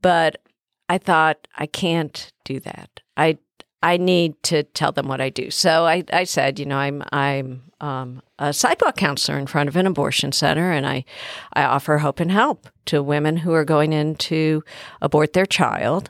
But 0.02 0.42
i 0.88 0.98
thought 0.98 1.48
i 1.56 1.66
can't 1.66 2.32
do 2.46 2.60
that. 2.62 3.02
I 3.18 3.38
I 3.82 3.98
need 3.98 4.42
to 4.44 4.64
tell 4.64 4.92
them 4.92 5.08
what 5.08 5.22
I 5.22 5.30
do. 5.30 5.52
So 5.52 5.86
I, 5.86 6.04
I 6.12 6.26
said, 6.26 6.60
you 6.60 6.66
know, 6.66 6.78
I'm 6.78 7.04
I'm 7.12 7.64
um, 7.80 8.22
a 8.38 8.52
sidewalk 8.54 8.98
counselor 8.98 9.40
in 9.40 9.48
front 9.48 9.70
of 9.70 9.76
an 9.76 9.88
abortion 9.88 10.32
center, 10.32 10.72
and 10.72 10.86
I 10.86 11.06
I 11.54 11.64
offer 11.64 12.00
hope 12.00 12.20
and 12.20 12.32
help 12.32 12.68
to 12.86 13.02
women 13.02 13.38
who 13.38 13.54
are 13.54 13.66
going 13.66 13.94
in 13.94 14.16
to 14.16 14.64
abort 15.02 15.34
their 15.34 15.46
child, 15.46 16.10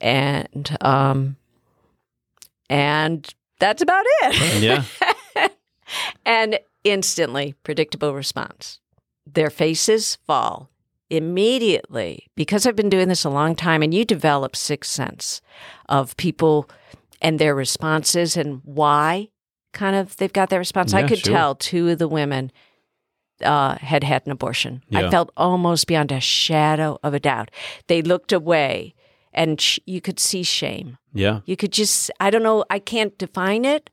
and 0.00 0.76
um, 0.80 1.36
and 2.70 3.28
that's 3.58 3.82
about 3.82 4.04
it. 4.22 4.62
Yeah. 4.62 4.84
and 6.26 6.58
instantly, 6.84 7.54
predictable 7.64 8.14
response. 8.14 8.80
Their 9.26 9.50
faces 9.50 10.18
fall 10.26 10.70
immediately 11.10 12.28
because 12.34 12.66
I've 12.66 12.76
been 12.76 12.88
doing 12.88 13.08
this 13.08 13.24
a 13.24 13.30
long 13.30 13.54
time, 13.54 13.82
and 13.82 13.94
you 13.94 14.04
develop 14.04 14.56
sixth 14.56 14.90
sense 14.90 15.40
of 15.88 16.16
people 16.16 16.68
and 17.22 17.38
their 17.38 17.54
responses 17.54 18.36
and 18.36 18.60
why 18.64 19.28
kind 19.72 19.96
of 19.96 20.16
they've 20.16 20.32
got 20.32 20.50
that 20.50 20.56
response. 20.56 20.94
I 20.94 21.06
could 21.06 21.18
sure. 21.18 21.34
tell 21.34 21.54
two 21.54 21.88
of 21.90 21.98
the 21.98 22.08
women 22.08 22.50
uh, 23.42 23.76
had 23.76 24.02
had 24.04 24.26
an 24.26 24.32
abortion. 24.32 24.82
Yeah. 24.88 25.06
I 25.06 25.10
felt 25.10 25.30
almost 25.36 25.86
beyond 25.86 26.12
a 26.12 26.20
shadow 26.20 26.98
of 27.02 27.14
a 27.14 27.20
doubt. 27.20 27.50
They 27.86 28.02
looked 28.02 28.32
away, 28.32 28.94
and 29.32 29.60
sh- 29.60 29.78
you 29.86 30.00
could 30.00 30.18
see 30.18 30.42
shame. 30.42 30.98
Yeah. 31.12 31.40
You 31.44 31.56
could 31.56 31.72
just, 31.72 32.10
I 32.20 32.30
don't 32.30 32.42
know, 32.42 32.64
I 32.70 32.78
can't 32.78 33.16
define 33.18 33.64
it, 33.64 33.90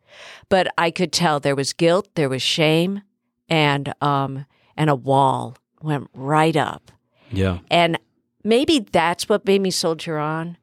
but 0.50 0.68
I 0.78 0.92
could 0.92 1.12
tell 1.12 1.40
there 1.40 1.56
was 1.56 1.74
guilt, 1.74 2.10
there 2.16 2.30
was 2.30 2.42
shame, 2.42 3.02
and 3.50 3.94
um, 4.02 4.46
and 4.76 4.90
a 4.90 4.96
wall 4.96 5.58
went 5.82 6.10
right 6.14 6.56
up. 6.56 6.92
Yeah. 7.34 7.60
And 7.70 7.98
maybe 8.44 8.80
that's 8.80 9.28
what 9.28 9.46
made 9.46 9.62
me 9.62 9.72
soldier 9.72 10.18
on, 10.20 10.58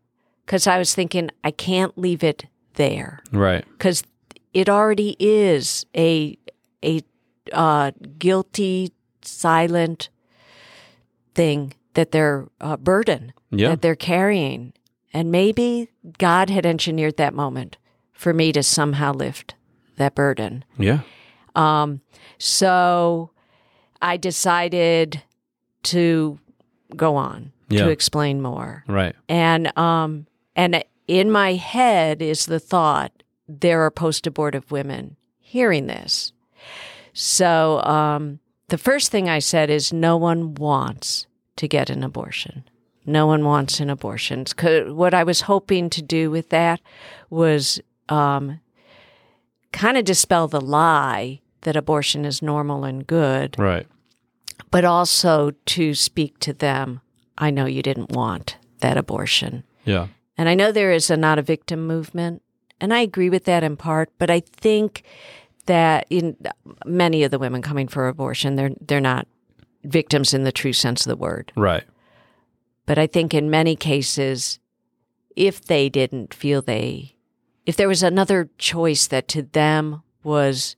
because 0.47 0.67
I 0.67 0.79
was 0.79 0.95
thinking 0.95 1.31
I 1.45 1.51
can't 1.51 1.97
leave 1.99 2.23
it 2.25 2.47
there, 2.75 3.21
Right. 3.33 3.65
because 3.73 4.03
it 4.55 4.69
already 4.69 5.17
is 5.19 5.85
a 5.97 6.37
a 6.83 7.03
uh, 7.53 7.91
guilty, 8.19 8.93
silent 9.23 10.09
thing 11.35 11.75
that 11.95 12.13
they're 12.13 12.47
uh, 12.61 12.77
burden 12.77 13.33
Yeah. 13.51 13.71
that 13.71 13.83
they're 13.83 13.97
carrying. 13.97 14.73
And 15.13 15.31
maybe 15.33 15.89
God 16.19 16.49
had 16.51 16.65
engineered 16.65 17.17
that 17.17 17.35
moment 17.35 17.77
for 18.13 18.33
me 18.33 18.53
to 18.53 18.63
somehow 18.63 19.13
lift 19.13 19.55
that 19.97 20.15
burden. 20.15 20.65
Yeah. 20.79 21.01
Um, 21.57 22.01
so 22.39 23.31
I 24.01 24.17
decided 24.17 25.23
to 25.85 26.39
go 26.97 27.17
on 27.17 27.53
Yeah. 27.69 27.85
to 27.85 27.91
explain 27.91 28.41
more. 28.43 28.85
Right. 28.87 29.15
And 29.29 29.77
um, 29.79 30.27
and 30.57 30.85
in 31.07 31.31
my 31.31 31.55
head 31.55 32.23
is 32.23 32.47
the 32.47 32.61
thought 32.61 33.13
there 33.49 33.83
are 33.83 33.91
post 33.91 34.27
abortive 34.27 34.71
women 34.71 35.17
hearing 35.41 35.87
this. 35.87 36.33
So 37.13 37.83
um, 37.83 38.39
the 38.69 38.79
first 38.79 39.11
thing 39.11 39.29
I 39.29 39.41
said 39.41 39.71
is 39.71 39.93
no 39.93 40.17
one 40.17 40.55
wants 40.55 41.27
to 41.57 41.67
get 41.67 41.91
an 41.91 42.03
abortion. 42.05 42.65
No 43.07 43.27
one 43.27 43.45
wants 43.45 43.81
an 43.81 43.91
abortion. 43.91 44.45
What 44.63 45.15
I 45.15 45.25
was 45.25 45.43
hoping 45.43 45.91
to 45.91 46.03
do 46.03 46.31
with 46.31 46.51
that 46.51 46.81
was 47.31 47.81
um, 48.09 48.61
kind 49.73 49.97
of 49.97 50.05
dispel 50.05 50.47
the 50.49 50.61
lie 50.61 51.41
that 51.63 51.77
abortion 51.77 52.25
is 52.25 52.41
normal 52.43 52.85
and 52.85 53.07
good, 53.07 53.57
Right. 53.59 53.87
But 54.71 54.85
also 54.85 55.53
to 55.67 55.95
speak 55.95 56.39
to 56.41 56.53
them. 56.53 57.01
I 57.39 57.51
know 57.51 57.67
you 57.67 57.83
didn't 57.83 58.11
want 58.11 58.57
that 58.81 58.97
abortion. 58.97 59.65
Yeah. 59.85 60.09
And 60.37 60.49
I 60.49 60.55
know 60.55 60.73
there 60.73 60.93
is 60.93 61.11
a 61.11 61.17
not 61.17 61.39
a 61.39 61.43
victim 61.43 61.87
movement, 61.87 62.43
and 62.81 62.95
I 62.95 63.01
agree 63.01 63.31
with 63.31 63.45
that 63.45 63.63
in 63.63 63.77
part, 63.77 64.11
but 64.19 64.31
I 64.31 64.41
think 64.41 65.03
that 65.67 66.07
in 66.11 66.37
many 66.87 67.23
of 67.23 67.31
the 67.31 67.39
women 67.39 67.63
coming 67.63 67.89
for 67.89 68.09
abortion, 68.09 68.57
they're 68.57 68.71
they're 68.81 69.01
not 69.01 69.27
victims 69.85 70.35
in 70.35 70.45
the 70.45 70.53
true 70.53 70.73
sense 70.73 71.07
of 71.07 71.11
the 71.11 71.17
word. 71.17 71.53
Right. 71.57 71.85
But 72.87 72.99
I 72.99 73.07
think 73.07 73.35
in 73.35 73.51
many 73.51 73.77
cases, 73.77 74.59
if 75.37 75.65
they 75.65 75.89
didn't 75.89 76.35
feel 76.35 76.61
they, 76.61 77.17
if 77.67 77.77
there 77.77 77.89
was 77.89 78.03
another 78.03 78.51
choice 78.59 79.07
that 79.07 79.29
to 79.29 79.43
them 79.43 80.03
was, 80.23 80.77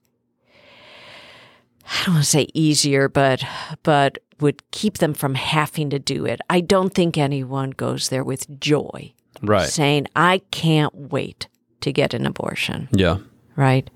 I 1.85 2.05
don't 2.05 2.15
want 2.15 2.23
to 2.25 2.29
say 2.29 2.47
easier, 2.53 3.09
but 3.09 3.43
but 3.83 4.17
would 4.39 4.61
keep 4.71 4.97
them 4.97 5.13
from 5.13 5.35
having 5.35 5.89
to 5.91 5.99
do 5.99 6.25
it. 6.25 6.39
I 6.49 6.59
don't 6.61 6.93
think 6.93 7.17
anyone 7.17 7.71
goes 7.71 8.09
there 8.09 8.23
with 8.23 8.59
joy, 8.59 9.13
Right. 9.41 9.69
saying, 9.69 10.07
"I 10.15 10.41
can't 10.51 10.93
wait 11.11 11.47
to 11.81 11.91
get 11.91 12.13
an 12.13 12.25
abortion." 12.25 12.87
Yeah. 12.91 13.17
Right. 13.55 13.89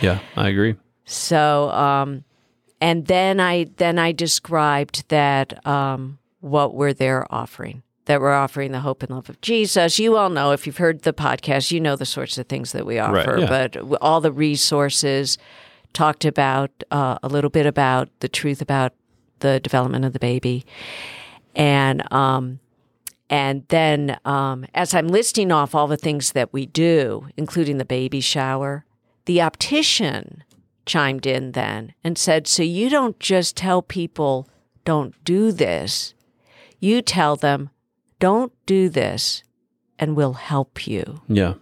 Yeah. 0.00 0.20
I 0.36 0.48
agree. 0.48 0.76
So, 1.04 1.70
um, 1.70 2.24
and 2.80 3.06
then 3.06 3.40
I 3.40 3.66
then 3.76 3.98
I 3.98 4.12
described 4.12 5.08
that 5.08 5.66
um, 5.66 6.18
what 6.40 6.74
we're 6.74 6.92
there 6.94 7.26
offering. 7.32 7.82
That 8.06 8.20
we're 8.20 8.32
offering 8.32 8.72
the 8.72 8.80
hope 8.80 9.02
and 9.02 9.10
love 9.12 9.28
of 9.28 9.40
Jesus. 9.40 9.98
You 9.98 10.16
all 10.16 10.30
know 10.30 10.52
if 10.52 10.66
you've 10.66 10.78
heard 10.78 11.02
the 11.02 11.12
podcast, 11.12 11.70
you 11.70 11.80
know 11.80 11.96
the 11.96 12.06
sorts 12.06 12.38
of 12.38 12.46
things 12.46 12.72
that 12.72 12.84
we 12.86 12.98
offer. 12.98 13.38
yeah. 13.38 13.46
But 13.48 13.76
all 14.00 14.20
the 14.20 14.32
resources 14.32 15.38
talked 15.92 16.24
about 16.24 16.70
uh, 16.90 17.18
a 17.22 17.28
little 17.28 17.50
bit 17.50 17.66
about 17.66 18.08
the 18.20 18.28
truth 18.28 18.60
about 18.62 18.92
the 19.40 19.60
development 19.60 20.04
of 20.04 20.12
the 20.12 20.18
baby, 20.18 20.64
and 21.54 22.10
um, 22.12 22.60
and 23.30 23.64
then 23.68 24.18
um, 24.24 24.66
as 24.74 24.92
I'm 24.92 25.08
listing 25.08 25.52
off 25.52 25.74
all 25.74 25.86
the 25.86 25.96
things 25.96 26.32
that 26.32 26.52
we 26.52 26.66
do, 26.66 27.28
including 27.36 27.78
the 27.78 27.84
baby 27.84 28.20
shower, 28.20 28.84
the 29.26 29.40
optician 29.40 30.42
chimed 30.84 31.24
in 31.24 31.52
then 31.52 31.94
and 32.02 32.18
said, 32.18 32.48
So 32.48 32.64
you 32.64 32.90
don't 32.90 33.18
just 33.20 33.56
tell 33.56 33.80
people, 33.80 34.48
don't 34.84 35.14
do 35.24 35.52
this. 35.52 36.14
You 36.80 37.00
tell 37.00 37.36
them, 37.36 37.70
don't 38.18 38.52
do 38.66 38.88
this, 38.88 39.44
and 39.98 40.16
we'll 40.16 40.32
help 40.32 40.88
you. 40.88 41.22
Yeah. 41.28 41.54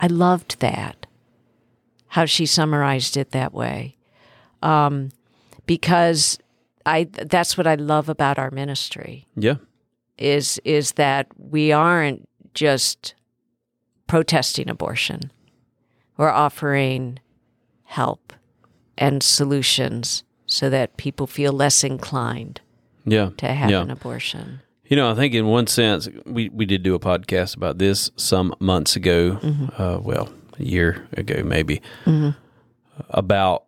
I 0.00 0.08
loved 0.08 0.58
that, 0.60 1.03
how 2.14 2.24
she 2.26 2.46
summarized 2.46 3.16
it 3.16 3.30
that 3.32 3.52
way. 3.52 3.96
Um, 4.62 5.10
because 5.66 6.38
I 6.86 7.04
that's 7.10 7.58
what 7.58 7.66
I 7.66 7.74
love 7.74 8.08
about 8.08 8.38
our 8.38 8.50
ministry 8.52 9.26
Yeah. 9.36 9.56
is 10.16 10.60
is 10.64 10.92
that 10.92 11.26
we 11.36 11.72
aren't 11.72 12.28
just 12.54 13.14
protesting 14.06 14.68
abortion. 14.70 15.32
We're 16.16 16.30
offering 16.30 17.18
help 17.84 18.32
and 18.96 19.22
solutions 19.22 20.22
so 20.46 20.70
that 20.70 20.96
people 20.96 21.26
feel 21.26 21.52
less 21.52 21.82
inclined 21.82 22.60
Yeah. 23.04 23.30
to 23.38 23.48
have 23.48 23.70
yeah. 23.70 23.82
an 23.82 23.90
abortion. 23.90 24.60
You 24.86 24.96
know, 24.96 25.10
I 25.10 25.14
think 25.14 25.34
in 25.34 25.46
one 25.46 25.66
sense, 25.66 26.08
we, 26.26 26.48
we 26.50 26.64
did 26.66 26.82
do 26.84 26.94
a 26.94 27.00
podcast 27.00 27.56
about 27.56 27.78
this 27.78 28.10
some 28.16 28.54
months 28.60 28.94
ago. 28.96 29.38
Uh, 29.78 29.98
well, 30.00 30.28
a 30.58 30.62
year 30.64 31.06
ago, 31.16 31.42
maybe, 31.44 31.80
about 33.10 33.64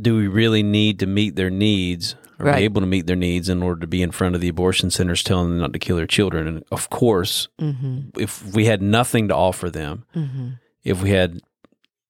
do 0.00 0.16
we 0.16 0.26
really 0.28 0.62
need 0.62 0.98
to 1.00 1.06
meet 1.06 1.36
their 1.36 1.50
needs 1.50 2.14
or 2.38 2.46
Right. 2.46 2.58
be 2.58 2.64
able 2.64 2.80
to 2.80 2.86
meet 2.86 3.06
their 3.06 3.16
needs 3.16 3.48
in 3.48 3.62
order 3.62 3.80
to 3.80 3.86
be 3.86 4.02
in 4.02 4.10
front 4.12 4.34
of 4.34 4.40
the 4.40 4.48
abortion 4.48 4.90
centers 4.90 5.22
telling 5.22 5.50
them 5.50 5.58
not 5.58 5.72
to 5.74 5.78
kill 5.78 5.96
their 5.96 6.06
children. 6.06 6.46
And 6.46 6.64
of 6.70 6.88
course, 6.90 7.48
Mm-hmm. 7.60 8.18
if 8.18 8.54
we 8.54 8.64
had 8.66 8.80
nothing 8.80 9.28
to 9.28 9.34
offer 9.34 9.68
them, 9.68 10.04
if 10.84 11.02
we 11.02 11.10
had 11.10 11.40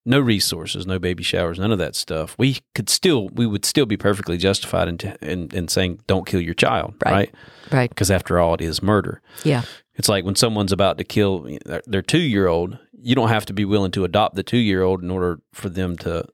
no 0.07 0.21
resources, 0.21 0.87
no 0.87 0.99
baby 0.99 1.23
showers, 1.23 1.59
none 1.59 1.73
of 1.73 1.79
that 1.79 1.95
stuff, 1.97 2.35
we 2.39 2.59
could 2.75 2.89
still 2.89 3.29
we 3.33 3.47
would 3.47 3.65
still 3.65 3.87
be 3.87 3.97
perfectly 3.97 4.37
justified 4.39 4.89
in 4.89 4.99
t- 4.99 5.13
in, 5.21 5.49
in 5.53 5.69
saying 5.69 6.01
don't 6.07 6.27
kill 6.27 6.41
your 6.41 6.55
child, 6.55 6.95
Right. 7.05 7.13
right? 7.13 7.35
Right. 7.73 7.91
Because 7.91 8.11
after 8.11 8.39
all, 8.39 8.55
it 8.55 8.61
is 8.61 8.83
murder. 8.83 9.21
Yeah. 9.45 9.63
It's 9.97 10.09
like 10.09 10.25
when 10.25 10.37
someone's 10.37 10.73
about 10.73 10.97
to 10.99 11.05
kill 11.05 11.47
their- 11.67 11.83
their 11.87 12.03
two 12.03 12.19
year 12.21 12.47
old, 12.47 12.79
you 13.03 13.15
don't 13.15 13.29
have 13.29 13.47
to 13.47 13.53
be 13.53 13.65
willing 13.65 13.91
to 13.93 14.05
adopt 14.05 14.35
the 14.35 14.43
two 14.43 14.59
year 14.59 14.83
old 14.83 15.03
in 15.03 15.11
order 15.11 15.41
for 15.53 15.69
them 15.69 15.97
to 15.99 16.27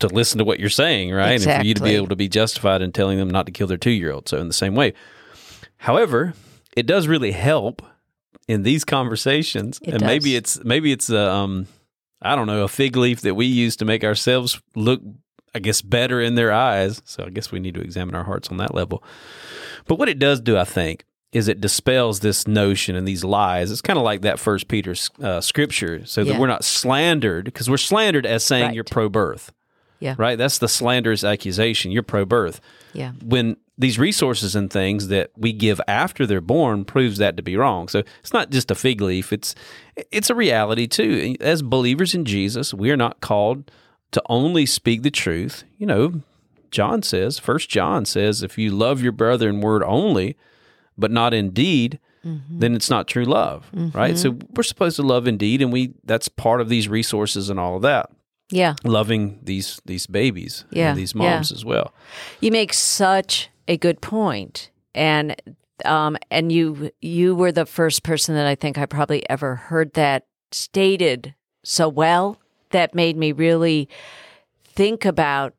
to 0.00 0.08
listen 0.08 0.38
to 0.38 0.44
what 0.44 0.58
you're 0.58 0.68
saying, 0.68 1.12
right? 1.12 1.32
And 1.32 1.42
for 1.60 1.66
you 1.66 1.74
to 1.74 1.82
be 1.82 1.94
able 1.94 2.08
to 2.08 2.16
be 2.16 2.28
justified 2.28 2.82
in 2.82 2.92
telling 2.92 3.18
them 3.18 3.30
not 3.30 3.46
to 3.46 3.52
kill 3.52 3.66
their 3.66 3.76
two 3.76 3.90
year 3.90 4.12
old. 4.12 4.28
So 4.28 4.38
in 4.38 4.48
the 4.48 4.54
same 4.54 4.74
way. 4.74 4.94
However, 5.78 6.34
it 6.76 6.86
does 6.86 7.06
really 7.06 7.32
help 7.32 7.82
in 8.48 8.62
these 8.62 8.84
conversations. 8.84 9.78
It 9.82 9.94
and 9.94 10.02
maybe 10.02 10.36
it's 10.36 10.62
maybe 10.64 10.92
it's 10.92 11.10
a 11.10 11.30
um 11.30 11.66
I 12.22 12.34
don't 12.34 12.46
know, 12.46 12.64
a 12.64 12.68
fig 12.68 12.96
leaf 12.96 13.20
that 13.22 13.34
we 13.34 13.46
use 13.46 13.76
to 13.76 13.84
make 13.84 14.04
ourselves 14.04 14.60
look 14.74 15.00
I 15.54 15.58
guess 15.58 15.80
better 15.80 16.20
in 16.20 16.34
their 16.34 16.52
eyes. 16.52 17.00
So 17.06 17.24
I 17.24 17.30
guess 17.30 17.50
we 17.50 17.60
need 17.60 17.74
to 17.74 17.80
examine 17.80 18.14
our 18.14 18.24
hearts 18.24 18.50
on 18.50 18.58
that 18.58 18.74
level. 18.74 19.02
But 19.86 19.98
what 19.98 20.08
it 20.08 20.18
does 20.18 20.40
do, 20.40 20.58
I 20.58 20.64
think, 20.64 21.04
is 21.32 21.48
it 21.48 21.60
dispels 21.60 22.20
this 22.20 22.46
notion 22.46 22.96
and 22.96 23.06
these 23.06 23.24
lies. 23.24 23.70
It's 23.70 23.80
kind 23.82 23.98
of 23.98 24.04
like 24.04 24.22
that 24.22 24.38
First 24.38 24.68
Peter 24.68 24.94
uh, 25.20 25.40
scripture, 25.40 26.04
so 26.06 26.24
that 26.24 26.38
we're 26.38 26.46
not 26.46 26.64
slandered 26.64 27.44
because 27.46 27.68
we're 27.68 27.76
slandered 27.76 28.24
as 28.26 28.44
saying 28.44 28.64
Right. 28.66 28.74
you're 28.74 28.84
pro-birth. 28.84 29.52
Yeah. 29.98 30.14
Right. 30.18 30.36
That's 30.36 30.58
the 30.58 30.68
slanderous 30.68 31.24
accusation. 31.24 31.90
You're 31.90 32.02
pro-birth. 32.02 32.60
Yeah. 32.92 33.12
When 33.24 33.56
these 33.78 33.98
resources 33.98 34.54
and 34.54 34.70
things 34.70 35.08
that 35.08 35.30
we 35.36 35.52
give 35.52 35.80
after 35.88 36.26
they're 36.26 36.40
born 36.40 36.84
proves 36.84 37.18
that 37.18 37.36
to 37.36 37.42
be 37.42 37.56
wrong. 37.56 37.88
So 37.88 38.02
it's 38.20 38.32
not 38.32 38.50
just 38.50 38.70
a 38.70 38.74
fig 38.74 39.00
leaf. 39.00 39.32
It's 39.32 39.54
it's 40.10 40.30
a 40.30 40.34
reality 40.34 40.86
too. 40.86 41.34
As 41.40 41.60
believers 41.62 42.14
in 42.14 42.24
Jesus, 42.24 42.72
we 42.72 42.90
are 42.90 42.96
not 42.96 43.20
called 43.20 43.70
to 44.12 44.22
only 44.28 44.64
speak 44.64 45.02
the 45.02 45.10
truth. 45.10 45.64
You 45.76 45.86
know, 45.86 46.22
John 46.70 47.02
says, 47.02 47.38
First 47.38 47.68
John 47.68 48.04
says, 48.06 48.42
if 48.42 48.56
you 48.56 48.70
love 48.70 49.02
your 49.02 49.12
brother 49.12 49.48
in 49.48 49.60
word 49.60 49.82
only, 49.82 50.36
but 50.98 51.10
not 51.10 51.34
in 51.34 51.50
deed, 51.50 51.98
then 52.50 52.74
it's 52.74 52.90
not 52.90 53.06
true 53.06 53.24
love, 53.24 53.70
right? 53.94 54.18
So 54.18 54.36
we're 54.54 54.64
supposed 54.64 54.96
to 54.96 55.02
love 55.02 55.28
in 55.28 55.36
deed, 55.36 55.62
and 55.62 55.72
we 55.72 55.94
that's 56.04 56.28
part 56.28 56.60
of 56.60 56.68
these 56.68 56.88
resources 56.88 57.48
and 57.50 57.60
all 57.60 57.76
of 57.76 57.82
that. 57.82 58.10
Yeah. 58.50 58.74
Loving 58.84 59.38
these 59.42 59.80
these 59.84 60.06
babies, 60.06 60.64
Yeah, 60.70 60.90
and 60.90 60.98
these 60.98 61.14
yeah. 61.14 61.36
moms 61.36 61.52
as 61.52 61.64
well. 61.64 61.92
You 62.40 62.50
make 62.52 62.72
such 62.72 63.48
a 63.68 63.76
good 63.76 64.00
point, 64.00 64.70
and 64.94 65.36
um, 65.84 66.16
and 66.30 66.50
you 66.50 66.90
you 67.00 67.34
were 67.34 67.52
the 67.52 67.66
first 67.66 68.02
person 68.02 68.34
that 68.34 68.46
I 68.46 68.54
think 68.54 68.78
I 68.78 68.86
probably 68.86 69.28
ever 69.30 69.54
heard 69.56 69.92
that 69.94 70.26
stated 70.52 71.34
so 71.64 71.88
well 71.88 72.40
that 72.70 72.94
made 72.94 73.16
me 73.16 73.32
really 73.32 73.88
think 74.64 75.04
about. 75.04 75.54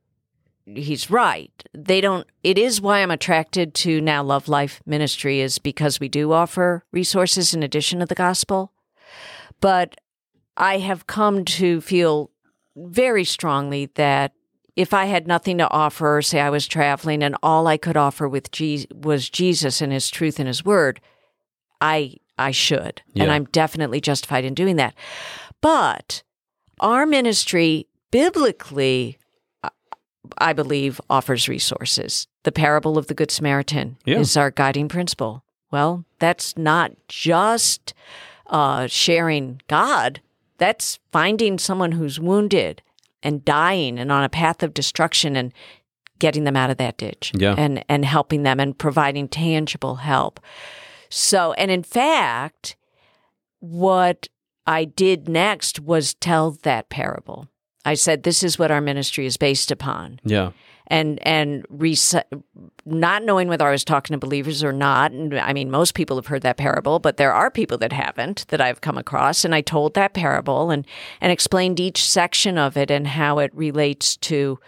He's 0.75 1.09
right. 1.09 1.51
They 1.73 2.01
don't. 2.01 2.27
It 2.43 2.57
is 2.57 2.81
why 2.81 2.99
I'm 2.99 3.11
attracted 3.11 3.73
to 3.75 4.01
now 4.01 4.21
Love 4.21 4.49
Life 4.49 4.81
Ministry 4.85 5.39
is 5.39 5.59
because 5.59 5.99
we 5.99 6.09
do 6.09 6.33
offer 6.33 6.83
resources 6.91 7.53
in 7.53 7.63
addition 7.63 7.99
to 7.99 8.05
the 8.05 8.15
gospel, 8.15 8.73
but 9.61 9.95
I 10.57 10.79
have 10.79 11.07
come 11.07 11.45
to 11.45 11.79
feel 11.79 12.31
very 12.75 13.23
strongly 13.23 13.85
that 13.95 14.33
if 14.75 14.93
I 14.93 15.05
had 15.05 15.25
nothing 15.25 15.57
to 15.59 15.69
offer, 15.69 16.21
say 16.21 16.41
I 16.41 16.49
was 16.49 16.67
traveling 16.67 17.23
and 17.23 17.35
all 17.41 17.65
I 17.65 17.77
could 17.77 17.97
offer 17.97 18.27
with 18.27 18.51
Je- 18.51 18.87
was 18.93 19.29
Jesus 19.29 19.81
and 19.81 19.93
His 19.93 20.09
truth 20.09 20.37
and 20.37 20.47
His 20.47 20.65
Word, 20.65 20.99
I 21.79 22.17
I 22.37 22.51
should, 22.51 23.01
and 23.15 23.31
I'm 23.31 23.45
definitely 23.45 24.01
justified 24.01 24.43
in 24.43 24.53
doing 24.53 24.75
that. 24.75 24.95
But 25.61 26.23
our 26.79 27.05
ministry, 27.05 27.87
biblically, 28.11 29.17
I- 30.37 30.53
believe, 30.53 30.99
offers 31.09 31.47
resources. 31.47 32.27
The 32.43 32.51
parable 32.51 32.97
of 32.97 33.07
the 33.07 33.13
Good 33.13 33.31
Samaritan 33.31 33.97
Yeah. 34.05 34.19
is 34.19 34.35
our 34.37 34.51
guiding 34.51 34.87
principle. 34.87 35.43
Well, 35.71 36.05
that's 36.19 36.57
not 36.57 36.91
just 37.07 37.93
uh, 38.47 38.87
sharing 38.87 39.61
God. 39.67 40.21
That's 40.57 40.99
finding 41.11 41.57
someone 41.59 41.91
who's 41.91 42.19
wounded 42.19 42.81
and 43.21 43.43
dying 43.43 43.99
and 43.99 44.11
on 44.11 44.23
a 44.23 44.29
path 44.29 44.63
of 44.63 44.73
destruction 44.73 45.35
and 45.35 45.51
getting 46.19 46.45
them 46.45 46.55
out 46.55 46.69
of 46.69 46.77
that 46.77 46.97
ditch 46.97 47.31
Yeah. 47.35 47.53
and 47.57 47.83
and 47.89 48.05
helping 48.05 48.43
them 48.43 48.59
and 48.59 48.77
providing 48.77 49.27
tangible 49.27 49.97
help. 49.97 50.39
So, 51.09 51.53
and 51.53 51.69
in 51.69 51.83
fact, 51.83 52.75
what 53.59 54.27
I 54.65 54.85
did 54.85 55.27
next 55.29 55.79
was 55.79 56.13
tell 56.15 56.51
that 56.63 56.89
parable. 56.89 57.47
I 57.87 57.95
said, 57.95 58.23
"This 58.23 58.43
is 58.43 58.59
what 58.59 58.71
our 58.71 58.81
ministry 58.81 59.25
is 59.25 59.37
based 59.37 59.71
upon." 59.71 60.19
Yeah. 60.23 60.51
and 60.89 61.19
and 61.27 61.65
not 62.85 63.23
knowing 63.23 63.47
whether 63.49 63.67
I 63.67 63.71
was 63.71 63.83
talking 63.83 64.13
to 64.13 64.17
believers 64.17 64.63
or 64.63 64.71
not. 64.71 65.11
And 65.11 65.37
I 65.37 65.51
mean, 65.53 65.69
most 65.69 65.93
people 65.95 66.15
have 66.15 66.27
heard 66.27 66.43
that 66.43 66.57
parable, 66.57 66.99
but 66.99 67.17
there 67.17 67.33
are 67.33 67.51
people 67.51 67.77
that 67.79 67.91
haven't 67.91 68.45
that 68.47 68.61
I've 68.61 68.79
come 68.81 68.97
across. 68.97 69.43
And 69.45 69.53
I 69.53 69.61
told 69.61 69.93
that 69.93 70.13
parable 70.13 70.71
and 70.71 70.85
and 71.19 71.31
explained 71.31 71.79
each 71.79 72.03
section 72.03 72.57
of 72.57 72.77
it 72.77 72.89
and 72.91 73.07
how 73.07 73.39
it 73.39 73.51
relates 73.53 74.15
to 74.17 74.59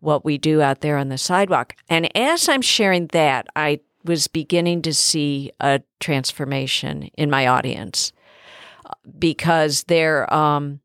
what 0.00 0.24
we 0.24 0.38
do 0.38 0.62
out 0.62 0.80
there 0.80 0.96
on 0.96 1.08
the 1.08 1.18
sidewalk. 1.18 1.74
And 1.88 2.08
as 2.16 2.48
I'm 2.48 2.62
sharing 2.62 3.08
that, 3.08 3.46
I 3.54 3.80
was 4.04 4.28
beginning 4.28 4.82
to 4.82 4.94
see 4.94 5.52
a 5.60 5.80
transformation 6.00 7.10
in 7.16 7.30
my 7.30 7.46
audience 7.46 8.12
because 9.18 9.84
they're 9.84 10.32
um 10.32 10.80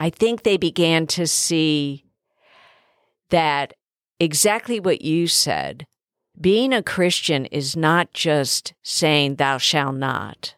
I 0.00 0.10
think 0.10 0.42
they 0.42 0.56
began 0.56 1.06
to 1.08 1.26
see 1.26 2.04
that 3.28 3.74
exactly 4.18 4.80
what 4.80 5.02
you 5.02 5.26
said. 5.26 5.86
Being 6.40 6.72
a 6.72 6.82
Christian 6.82 7.44
is 7.46 7.76
not 7.76 8.12
just 8.14 8.72
saying, 8.82 9.36
Thou 9.36 9.58
shalt 9.58 9.96
not, 9.96 10.54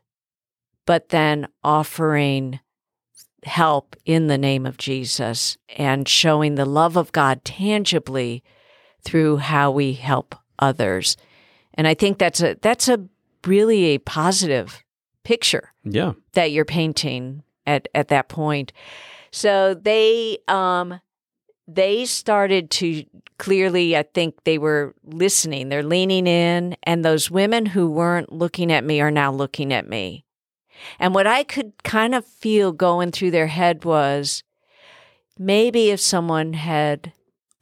but 0.86 1.08
then 1.08 1.48
offering 1.64 2.60
help 3.44 3.96
in 4.04 4.28
the 4.28 4.38
name 4.38 4.64
of 4.64 4.76
Jesus 4.76 5.58
and 5.76 6.08
showing 6.08 6.54
the 6.54 6.64
love 6.64 6.96
of 6.96 7.10
God 7.10 7.44
tangibly 7.44 8.44
through 9.02 9.38
how 9.38 9.72
we 9.72 9.94
help 9.94 10.36
others. 10.60 11.16
And 11.74 11.88
I 11.88 11.94
think 11.94 12.18
that's 12.18 12.40
a 12.40 12.56
that's 12.62 12.88
a 12.88 13.04
really 13.44 13.86
a 13.86 13.98
positive 13.98 14.84
picture 15.24 15.72
Yeah. 15.82 16.12
that 16.34 16.52
you're 16.52 16.64
painting 16.64 17.42
at 17.66 17.88
at 17.94 18.08
that 18.08 18.28
point. 18.28 18.72
So 19.32 19.74
they 19.74 20.38
um 20.48 21.00
they 21.66 22.04
started 22.04 22.70
to 22.72 23.04
clearly 23.38 23.96
I 23.96 24.02
think 24.02 24.44
they 24.44 24.58
were 24.58 24.94
listening. 25.04 25.68
They're 25.68 25.82
leaning 25.82 26.26
in 26.26 26.76
and 26.84 27.04
those 27.04 27.30
women 27.30 27.66
who 27.66 27.90
weren't 27.90 28.32
looking 28.32 28.70
at 28.70 28.84
me 28.84 29.00
are 29.00 29.10
now 29.10 29.32
looking 29.32 29.72
at 29.72 29.88
me. 29.88 30.24
And 30.98 31.14
what 31.14 31.26
I 31.26 31.44
could 31.44 31.72
kind 31.84 32.14
of 32.14 32.24
feel 32.24 32.72
going 32.72 33.10
through 33.12 33.30
their 33.30 33.46
head 33.46 33.84
was 33.84 34.42
maybe 35.38 35.90
if 35.90 36.00
someone 36.00 36.52
had 36.54 37.12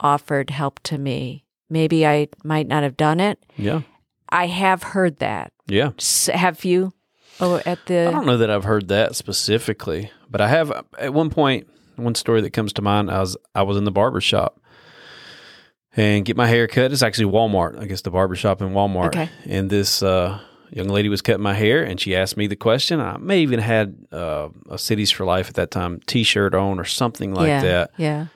offered 0.00 0.50
help 0.50 0.80
to 0.84 0.98
me, 0.98 1.44
maybe 1.68 2.06
I 2.06 2.28
might 2.42 2.66
not 2.66 2.82
have 2.82 2.96
done 2.96 3.20
it. 3.20 3.44
Yeah. 3.56 3.82
I 4.30 4.46
have 4.46 4.82
heard 4.82 5.18
that. 5.18 5.52
Yeah. 5.66 5.90
S- 5.98 6.30
Have 6.32 6.64
you? 6.64 6.92
Oh, 7.40 7.60
at 7.64 7.84
the 7.86 8.06
I 8.08 8.10
don't 8.10 8.26
know 8.26 8.36
that 8.38 8.50
I've 8.50 8.64
heard 8.64 8.88
that 8.88 9.16
specifically, 9.16 10.10
but 10.30 10.40
I 10.40 10.48
have 10.48 10.72
at 10.98 11.12
one 11.14 11.30
point. 11.30 11.66
One 11.96 12.14
story 12.14 12.40
that 12.40 12.50
comes 12.54 12.72
to 12.74 12.82
mind. 12.82 13.10
I 13.10 13.20
was 13.20 13.36
I 13.54 13.62
was 13.62 13.76
in 13.76 13.84
the 13.84 13.90
barber 13.90 14.20
shop 14.22 14.58
and 15.96 16.24
get 16.24 16.36
my 16.36 16.46
hair 16.46 16.66
cut. 16.66 16.92
It's 16.92 17.02
actually 17.02 17.30
Walmart. 17.30 17.78
I 17.78 17.86
guess 17.86 18.00
the 18.02 18.10
barber 18.10 18.36
shop 18.36 18.62
in 18.62 18.70
Walmart. 18.70 19.08
Okay. 19.08 19.28
And 19.46 19.68
this 19.68 20.02
uh, 20.02 20.40
young 20.70 20.88
lady 20.88 21.08
was 21.08 21.20
cutting 21.20 21.42
my 21.42 21.52
hair, 21.54 21.82
and 21.84 22.00
she 22.00 22.16
asked 22.16 22.36
me 22.36 22.46
the 22.46 22.56
question. 22.56 23.00
I 23.00 23.18
may 23.18 23.40
even 23.40 23.58
had 23.60 23.96
uh, 24.12 24.48
a 24.70 24.78
Cities 24.78 25.10
for 25.10 25.24
Life 25.26 25.48
at 25.48 25.54
that 25.54 25.70
time 25.70 26.00
T-shirt 26.06 26.54
on 26.54 26.78
or 26.78 26.84
something 26.84 27.34
like 27.34 27.48
yeah, 27.48 27.62
that. 27.62 27.90
Yeah. 27.98 28.26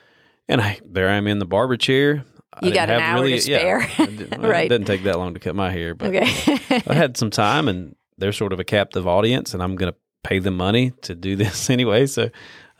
And 0.47 0.61
I 0.61 0.79
there 0.85 1.09
I 1.09 1.13
am 1.15 1.25
in 1.27 1.39
the 1.39 1.45
barber 1.45 1.77
chair. 1.77 2.23
I 2.53 2.67
You 2.67 2.73
got 2.73 2.89
an 2.89 2.99
have 2.99 3.17
hour 3.17 3.25
to 3.25 3.31
yeah, 3.31 3.39
spare. 3.39 3.89
Didn't- 3.97 4.41
well, 4.41 4.51
Right. 4.51 4.65
It 4.65 4.69
doesn't 4.69 4.85
take 4.85 5.03
that 5.03 5.17
long 5.17 5.33
to 5.33 5.39
cut 5.39 5.55
my 5.55 5.71
hair, 5.71 5.95
but 5.95 6.13
Okay. 6.15 6.81
I 6.87 6.93
had 6.93 7.17
some 7.17 7.31
time 7.31 7.67
and 7.67 7.95
they're 8.17 8.33
sort 8.33 8.53
of 8.53 8.59
a 8.59 8.63
captive 8.63 9.07
audience 9.07 9.53
and 9.53 9.61
I'm 9.63 9.75
going 9.75 9.91
to 9.91 9.97
pay 10.23 10.39
them 10.39 10.57
money 10.57 10.91
to 11.03 11.15
do 11.15 11.35
this 11.41 11.69
anyway. 11.69 12.05
So 12.07 12.29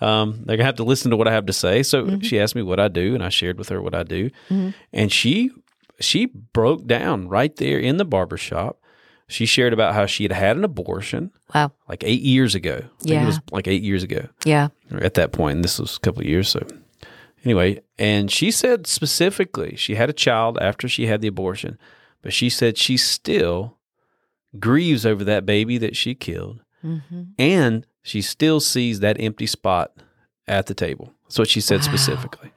um, 0.01 0.31
they're 0.45 0.57
going 0.57 0.59
to 0.59 0.65
have 0.65 0.75
to 0.75 0.83
listen 0.83 1.11
to 1.11 1.17
what 1.17 1.27
I 1.27 1.31
have 1.33 1.45
to 1.47 1.53
say. 1.53 1.83
So 1.83 2.03
Mm-hmm. 2.05 2.19
she 2.21 2.39
asked 2.39 2.55
me 2.55 2.61
what 2.61 2.79
I 2.79 2.87
do 2.87 3.15
and 3.15 3.23
I 3.23 3.29
shared 3.29 3.57
with 3.57 3.69
her 3.69 3.81
what 3.81 3.95
I 3.95 4.03
do. 4.03 4.29
And 4.91 5.11
she 5.11 5.51
she 5.99 6.25
broke 6.25 6.85
down 6.87 7.29
right 7.29 7.55
there 7.55 7.79
in 7.79 7.95
the 7.97 8.03
barber 8.05 8.35
shop. 8.37 8.81
She 9.27 9.45
shared 9.45 9.71
about 9.73 9.93
how 9.95 10.05
she 10.05 10.23
had 10.23 10.33
had 10.33 10.57
an 10.57 10.63
abortion 10.65 11.31
wow. 11.53 11.71
like 11.87 12.03
eight 12.03 12.21
years 12.21 12.53
ago. 12.53 12.81
Yeah. 13.01 13.23
it 13.23 13.25
was 13.25 13.39
like 13.51 13.67
eight 13.67 13.81
years 13.81 14.03
ago 14.03 14.27
Yeah. 14.43 14.67
at 14.91 15.13
that 15.15 15.31
point. 15.31 15.55
And 15.55 15.63
this 15.63 15.79
was 15.79 15.95
a 15.95 15.99
couple 16.01 16.21
of 16.21 16.27
years. 16.27 16.49
So, 16.49 16.65
Anyway, 17.43 17.79
and 17.99 18.29
she 18.31 18.49
said 18.51 18.87
specifically 18.87 19.75
she 19.77 19.95
had 19.95 20.09
a 20.09 20.13
child 20.13 20.57
after 20.59 20.87
she 20.89 21.05
had 21.05 21.21
the 21.21 21.27
abortion, 21.27 21.77
but 22.21 22.33
she 22.33 22.49
said 22.49 22.77
she 22.77 22.97
still 22.97 23.77
grieves 24.59 25.05
over 25.05 25.23
that 25.23 25.45
baby 25.45 25.77
that 25.77 25.95
she 25.95 26.15
killed, 26.15 26.61
Mm-hmm. 26.83 27.21
and 27.39 27.85
she 28.03 28.21
still 28.21 28.59
sees 28.59 28.99
that 28.99 29.17
empty 29.19 29.47
spot 29.47 29.91
at 30.47 30.67
the 30.67 30.75
table. 30.75 31.11
That's 31.23 31.39
what 31.39 31.47
she 31.49 31.59
said 31.61 31.79
Wow. 31.79 31.85
specifically. 31.85 32.51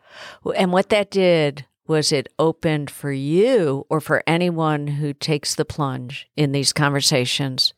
And 0.57 0.71
what 0.73 0.91
that 0.91 1.11
did 1.11 1.65
was 1.87 2.13
it 2.13 2.29
opened 2.39 2.91
for 2.91 3.11
you 3.11 3.87
or 3.89 4.01
for 4.03 4.23
anyone 4.27 4.87
who 4.89 5.15
takes 5.15 5.55
the 5.55 5.65
plunge 5.65 6.29
in 6.37 6.53
these 6.53 6.75
conversations 6.75 7.73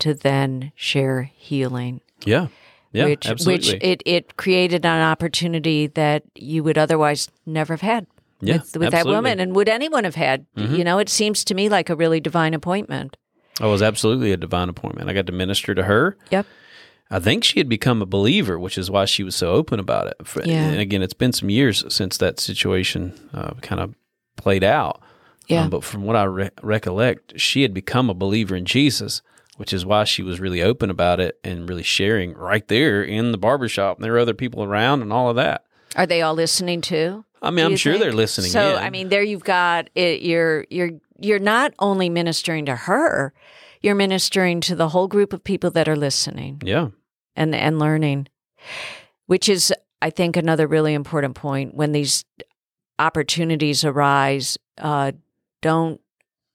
to 0.00 0.12
then 0.12 0.72
share 0.74 1.22
healing. 1.34 2.02
Yeah, 2.26 2.48
yeah, 2.92 3.06
which 3.06 3.26
absolutely. 3.26 3.72
which 3.74 3.82
it, 3.82 4.02
it 4.04 4.36
created 4.36 4.84
an 4.84 5.00
opportunity 5.02 5.86
that 5.86 6.24
you 6.34 6.62
would 6.62 6.76
otherwise 6.76 7.30
never 7.46 7.72
have 7.72 7.80
had 7.80 8.06
yeah, 8.42 8.56
with, 8.58 8.76
with 8.76 8.90
that 8.90 9.06
woman 9.06 9.40
and 9.40 9.56
would 9.56 9.70
anyone 9.70 10.04
have 10.04 10.14
had 10.16 10.44
Mhm. 10.54 10.76
you 10.76 10.84
know 10.84 10.98
it 10.98 11.08
seems 11.08 11.42
to 11.44 11.54
me 11.54 11.70
like 11.70 11.88
a 11.88 11.96
really 11.96 12.20
divine 12.20 12.52
appointment 12.52 13.16
It 13.60 13.66
was 13.66 13.82
absolutely 13.82 14.32
a 14.32 14.36
divine 14.36 14.68
appointment. 14.68 15.08
I 15.08 15.12
got 15.12 15.26
to 15.26 15.32
minister 15.32 15.74
to 15.74 15.84
her. 15.84 16.16
Yep. 16.30 16.46
I 17.10 17.20
think 17.20 17.44
she 17.44 17.60
had 17.60 17.68
become 17.68 18.02
a 18.02 18.06
believer, 18.06 18.58
which 18.58 18.76
is 18.76 18.90
why 18.90 19.04
she 19.04 19.22
was 19.22 19.36
so 19.36 19.52
open 19.52 19.78
about 19.78 20.08
it. 20.08 20.16
Yeah. 20.44 20.64
And 20.64 20.80
again, 20.80 21.02
it's 21.02 21.14
been 21.14 21.32
some 21.32 21.50
years 21.50 21.84
since 21.88 22.16
that 22.18 22.40
situation 22.40 23.14
uh, 23.32 23.54
kind 23.62 23.80
of 23.80 23.94
played 24.36 24.64
out. 24.64 25.00
Yeah. 25.46 25.62
Um, 25.62 25.70
but 25.70 25.84
from 25.84 26.02
what 26.02 26.16
I 26.16 26.24
re- 26.24 26.50
recollect, 26.62 27.38
she 27.40 27.62
had 27.62 27.72
become 27.72 28.10
a 28.10 28.14
believer 28.14 28.56
in 28.56 28.64
Jesus, 28.64 29.22
which 29.56 29.72
is 29.72 29.86
why 29.86 30.02
she 30.04 30.22
was 30.22 30.40
really 30.40 30.60
open 30.60 30.90
about 30.90 31.20
it 31.20 31.38
and 31.44 31.68
really 31.68 31.84
sharing 31.84 32.34
right 32.34 32.66
there 32.66 33.02
in 33.04 33.30
the 33.30 33.38
barbershop. 33.38 33.96
And 33.98 34.04
there 34.04 34.12
were 34.12 34.18
other 34.18 34.34
people 34.34 34.64
around 34.64 35.02
and 35.02 35.12
all 35.12 35.30
of 35.30 35.36
that. 35.36 35.64
are 35.94 36.06
they 36.06 36.22
all 36.22 36.34
listening 36.34 36.80
too 36.80 37.24
I 37.46 37.50
mean, 37.50 37.64
I'm 37.64 37.76
sure 37.76 37.94
think? 37.94 38.04
they're 38.04 38.12
listening. 38.12 38.50
so 38.50 38.76
in. 38.76 38.82
i 38.82 38.90
mean 38.90 39.08
there 39.08 39.22
you've 39.22 39.44
got 39.44 39.88
it 39.94 40.22
you're 40.22 40.66
you're 40.70 40.90
you're 41.20 41.38
not 41.38 41.72
only 41.78 42.08
ministering 42.08 42.66
to 42.66 42.76
her 42.76 43.32
you're 43.82 43.94
ministering 43.94 44.60
to 44.62 44.74
the 44.74 44.88
whole 44.88 45.08
group 45.08 45.32
of 45.32 45.44
people 45.44 45.70
that 45.70 45.88
are 45.88 45.96
listening 45.96 46.60
yeah, 46.64 46.88
and 47.34 47.54
and 47.54 47.78
learning 47.78 48.26
which 49.26 49.48
is 49.48 49.72
i 50.02 50.10
think 50.10 50.36
another 50.36 50.66
really 50.66 50.94
important 50.94 51.34
point 51.34 51.74
when 51.74 51.92
these 51.92 52.24
opportunities 52.98 53.84
arise 53.84 54.58
uh, 54.78 55.12
don't 55.62 56.00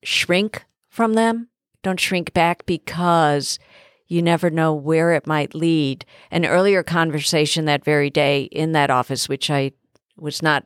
shrink 0.03 0.65
from 0.89 1.13
them 1.13 1.47
don't 1.83 1.99
shrink 1.99 2.33
back 2.33 2.65
because 2.65 3.59
you 4.07 4.21
never 4.21 4.49
know 4.49 4.73
where 4.73 5.13
it 5.13 5.25
might 5.25 5.55
lead 5.55 6.05
an 6.31 6.45
earlier 6.45 6.83
conversation 6.83 7.65
that 7.65 7.85
very 7.85 8.09
day 8.09 8.43
in 8.43 8.73
that 8.73 8.89
office 8.89 9.29
which 9.29 9.49
i 9.49 9.71
was 10.17 10.41
not 10.41 10.65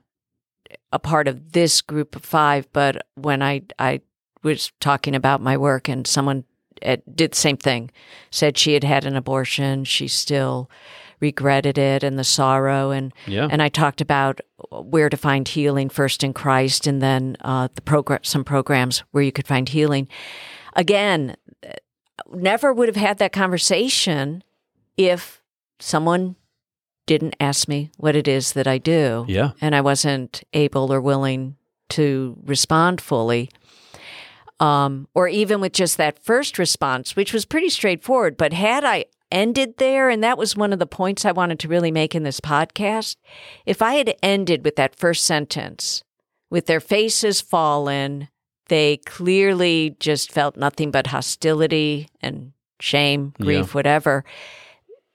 a 0.91 0.99
part 0.99 1.27
of 1.27 1.51
this 1.51 1.81
group 1.81 2.15
of 2.15 2.23
five 2.23 2.67
but 2.73 3.05
when 3.15 3.41
i 3.41 3.61
i 3.79 3.99
was 4.43 4.71
talking 4.79 5.15
about 5.15 5.41
my 5.41 5.57
work 5.57 5.87
and 5.87 6.05
someone 6.05 6.43
uh, 6.85 6.97
did 7.13 7.31
the 7.31 7.37
same 7.37 7.57
thing 7.57 7.89
said 8.31 8.57
she 8.57 8.73
had 8.73 8.83
had 8.83 9.05
an 9.05 9.15
abortion 9.15 9.83
she 9.83 10.07
still 10.07 10.69
regretted 11.19 11.77
it 11.77 12.03
and 12.03 12.19
the 12.19 12.23
sorrow 12.23 12.91
and 12.91 13.13
yeah, 13.25 13.47
and 13.49 13.61
I 13.61 13.69
talked 13.69 14.01
about 14.01 14.41
where 14.69 15.09
to 15.09 15.17
find 15.17 15.47
healing 15.47 15.89
first 15.89 16.23
in 16.23 16.33
Christ, 16.33 16.87
and 16.87 17.01
then 17.01 17.37
uh, 17.41 17.67
the 17.73 17.81
program, 17.81 18.19
some 18.23 18.43
programs 18.43 19.03
where 19.11 19.23
you 19.23 19.31
could 19.31 19.47
find 19.47 19.67
healing. 19.69 20.07
Again, 20.73 21.35
never 22.31 22.73
would 22.73 22.87
have 22.87 22.95
had 22.95 23.17
that 23.19 23.33
conversation 23.33 24.43
if 24.97 25.41
someone 25.79 26.35
didn't 27.05 27.35
ask 27.39 27.67
me 27.67 27.91
what 27.97 28.15
it 28.15 28.27
is 28.27 28.53
that 28.53 28.67
I 28.67 28.77
do, 28.77 29.25
yeah, 29.27 29.51
and 29.61 29.75
I 29.75 29.81
wasn't 29.81 30.43
able 30.53 30.91
or 30.91 30.99
willing 31.01 31.55
to 31.89 32.37
respond 32.45 32.99
fully. 33.01 33.49
Um, 34.59 35.09
or 35.13 35.27
even 35.27 35.59
with 35.59 35.73
just 35.73 35.97
that 35.97 36.17
first 36.23 36.57
response, 36.57 37.15
which 37.15 37.33
was 37.33 37.43
pretty 37.45 37.69
straightforward. 37.69 38.37
But 38.37 38.53
had 38.53 38.85
I 38.85 39.05
ended 39.29 39.77
there, 39.77 40.09
and 40.09 40.23
that 40.23 40.37
was 40.37 40.55
one 40.55 40.71
of 40.71 40.79
the 40.79 40.85
points 40.87 41.25
I 41.25 41.33
wanted 41.33 41.59
to 41.59 41.67
really 41.67 41.91
make 41.91 42.15
in 42.15 42.23
this 42.23 42.39
podcast, 42.39 43.17
if 43.65 43.81
I 43.81 43.95
had 43.95 44.15
ended 44.23 44.63
with 44.63 44.77
that 44.77 44.95
first 44.95 45.25
sentence, 45.25 46.03
with 46.49 46.67
their 46.67 46.79
faces 46.79 47.41
fallen, 47.41 48.29
they 48.69 48.97
clearly 49.05 49.97
just 49.99 50.31
felt 50.31 50.55
nothing 50.55 50.89
but 50.89 51.07
hostility 51.07 52.07
and 52.21 52.53
shame, 52.79 53.33
grief, 53.41 53.67
Yeah. 53.67 53.71
whatever. 53.73 54.23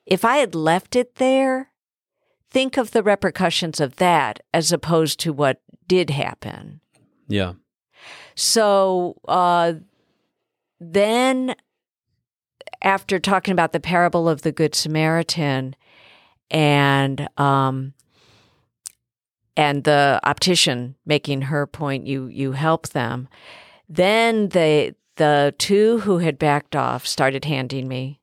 If 0.04 0.22
I 0.22 0.36
had 0.36 0.54
left 0.54 0.96
it 0.96 1.14
there, 1.14 1.69
think 2.50 2.76
of 2.76 2.90
the 2.90 3.02
repercussions 3.02 3.80
of 3.80 3.96
that 3.96 4.40
as 4.52 4.72
opposed 4.72 5.20
to 5.20 5.32
what 5.32 5.60
did 5.86 6.10
happen. 6.10 6.80
yeah, 7.28 7.54
So 8.34 9.16
uh, 9.26 9.74
then, 10.78 11.54
after 12.82 13.18
talking 13.18 13.52
about 13.52 13.72
the 13.72 13.80
parable 13.80 14.28
of 14.28 14.42
the 14.42 14.52
Good 14.52 14.74
Samaritan 14.74 15.76
and 16.50 17.28
um, 17.36 17.94
and 19.56 19.84
the 19.84 20.20
optician 20.24 20.96
making 21.04 21.42
her 21.42 21.66
point, 21.66 22.06
you 22.06 22.26
you 22.26 22.52
help 22.52 22.88
them. 22.88 23.28
Then 23.88 24.48
the 24.48 24.94
the 25.16 25.54
two 25.58 25.98
who 26.00 26.18
had 26.18 26.38
backed 26.38 26.74
off 26.74 27.06
started 27.06 27.44
handing 27.44 27.88
me 27.88 28.19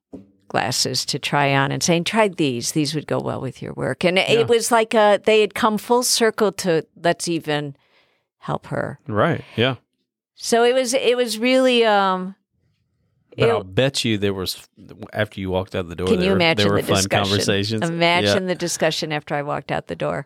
glasses 0.47 1.05
to 1.05 1.19
try 1.19 1.53
on 1.53 1.71
and 1.71 1.81
saying, 1.83 2.03
"Try 2.05 2.27
these; 2.27 2.71
these 2.73 2.93
would 2.95 3.07
go 3.07 3.19
well 3.19 3.41
with 3.41 3.61
your 3.61 3.73
work." 3.73 4.03
And 4.05 4.17
Yeah. 4.17 4.29
it 4.31 4.47
was 4.47 4.71
like 4.71 4.93
uh 4.95 5.19
they 5.23 5.41
had 5.41 5.53
come 5.53 5.77
full 5.77 6.03
circle 6.03 6.51
to 6.53 6.85
let's 7.01 7.27
even 7.27 7.75
help 8.39 8.67
her. 8.67 8.99
right, 9.07 9.43
yeah. 9.55 9.75
So 10.35 10.63
it 10.63 10.73
was 10.73 10.93
it 10.93 11.17
was 11.17 11.37
really 11.39 11.83
um 11.85 12.35
But 13.37 13.49
it- 13.49 13.51
I'll 13.51 13.63
bet 13.63 14.05
you 14.05 14.17
there 14.17 14.33
was 14.33 14.67
after 15.13 15.39
you 15.39 15.49
walked 15.49 15.75
out 15.75 15.89
the 15.89 15.95
door. 15.95 16.07
can 16.07 16.17
there 16.17 16.25
you 16.25 16.31
were, 16.31 16.37
imagine 16.37 16.73
the 16.75 16.83
fun 16.83 16.95
discussion? 16.97 17.09
conversations? 17.09 17.89
Imagine 17.89 18.45
the 18.47 18.55
discussion 18.55 19.11
after 19.11 19.35
I 19.35 19.41
walked 19.41 19.71
out 19.71 19.87
the 19.87 19.95
door. 19.95 20.25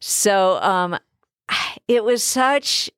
So 0.00 0.56
um 0.62 0.96
it 1.88 2.04
was 2.04 2.22
such 2.22 2.90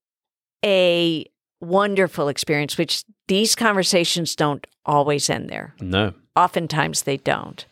a 0.64 1.24
wonderful 1.60 2.28
experience 2.28 2.78
which 2.78 3.04
these 3.26 3.54
conversations 3.54 4.34
don't 4.36 4.66
always 4.86 5.28
end 5.28 5.48
there. 5.50 5.74
No, 5.80 6.12
Oftentimes 6.38 7.02
they 7.02 7.16
don't. 7.18 7.66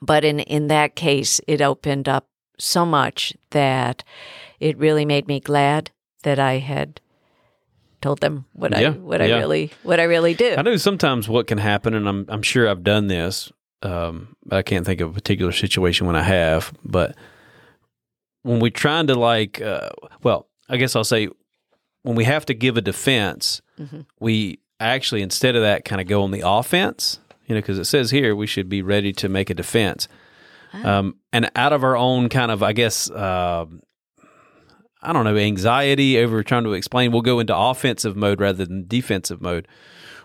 But 0.00 0.24
in 0.24 0.40
in 0.40 0.68
that 0.68 0.94
case 0.94 1.40
it 1.46 1.60
opened 1.60 2.08
up 2.08 2.26
so 2.58 2.86
much 2.86 3.34
that 3.50 4.04
it 4.60 4.78
really 4.78 5.04
made 5.04 5.26
me 5.26 5.40
glad 5.40 5.90
that 6.22 6.38
I 6.38 6.58
had 6.58 7.00
told 8.00 8.20
them 8.20 8.44
what 8.52 8.74
I 8.74 8.80
Yeah, 8.80 8.90
what 8.90 9.20
I 9.20 9.26
really 9.26 9.72
what 9.82 9.98
I 10.00 10.04
really 10.04 10.34
do. 10.34 10.54
I 10.56 10.62
know 10.62 10.76
sometimes 10.76 11.28
what 11.28 11.46
can 11.46 11.58
happen, 11.58 11.94
and 11.94 12.08
I'm 12.08 12.26
I'm 12.28 12.42
sure 12.42 12.68
I've 12.68 12.84
done 12.84 13.08
this. 13.08 13.52
Um, 13.82 14.36
but 14.44 14.56
I 14.56 14.62
can't 14.62 14.84
think 14.84 15.00
of 15.00 15.10
a 15.10 15.12
particular 15.14 15.52
situation 15.52 16.06
when 16.06 16.16
I 16.16 16.22
have, 16.22 16.72
but 16.84 17.14
when 18.42 18.60
we're 18.60 18.70
trying 18.70 19.06
to 19.06 19.14
like, 19.14 19.60
uh, 19.60 19.88
well, 20.22 20.48
I 20.68 20.76
guess 20.76 20.94
I'll 20.94 21.04
say 21.04 21.28
when 22.02 22.14
we 22.14 22.24
have 22.24 22.44
to 22.46 22.54
give 22.54 22.76
a 22.76 22.82
defense, 22.82 23.62
Mhm. 23.78 24.04
we 24.18 24.58
actually 24.80 25.22
instead 25.22 25.56
of 25.56 25.62
that 25.62 25.84
kind 25.86 26.00
of 26.00 26.06
go 26.06 26.22
on 26.22 26.30
the 26.30 26.42
offense. 26.46 27.20
You 27.50 27.56
know, 27.56 27.60
because 27.60 27.78
it 27.78 27.84
says 27.84 28.10
here 28.10 28.34
we 28.34 28.46
should 28.46 28.68
be 28.68 28.80
ready 28.80 29.12
to 29.14 29.28
make 29.28 29.50
a 29.50 29.54
defense, 29.54 30.08
um, 30.84 31.16
and 31.32 31.50
out 31.56 31.72
of 31.72 31.82
our 31.84 31.96
own 31.96 32.28
kind 32.28 32.50
of, 32.50 32.62
I 32.62 32.72
guess. 32.72 33.10
um 33.10 33.82
I 35.02 35.14
don't 35.14 35.24
know, 35.24 35.36
anxiety 35.36 36.18
over 36.18 36.42
trying 36.42 36.64
to 36.64 36.74
explain, 36.74 37.10
we'll 37.10 37.22
go 37.22 37.40
into 37.40 37.56
offensive 37.56 38.16
mode 38.16 38.38
rather 38.38 38.66
than 38.66 38.86
defensive 38.86 39.40
mode, 39.40 39.66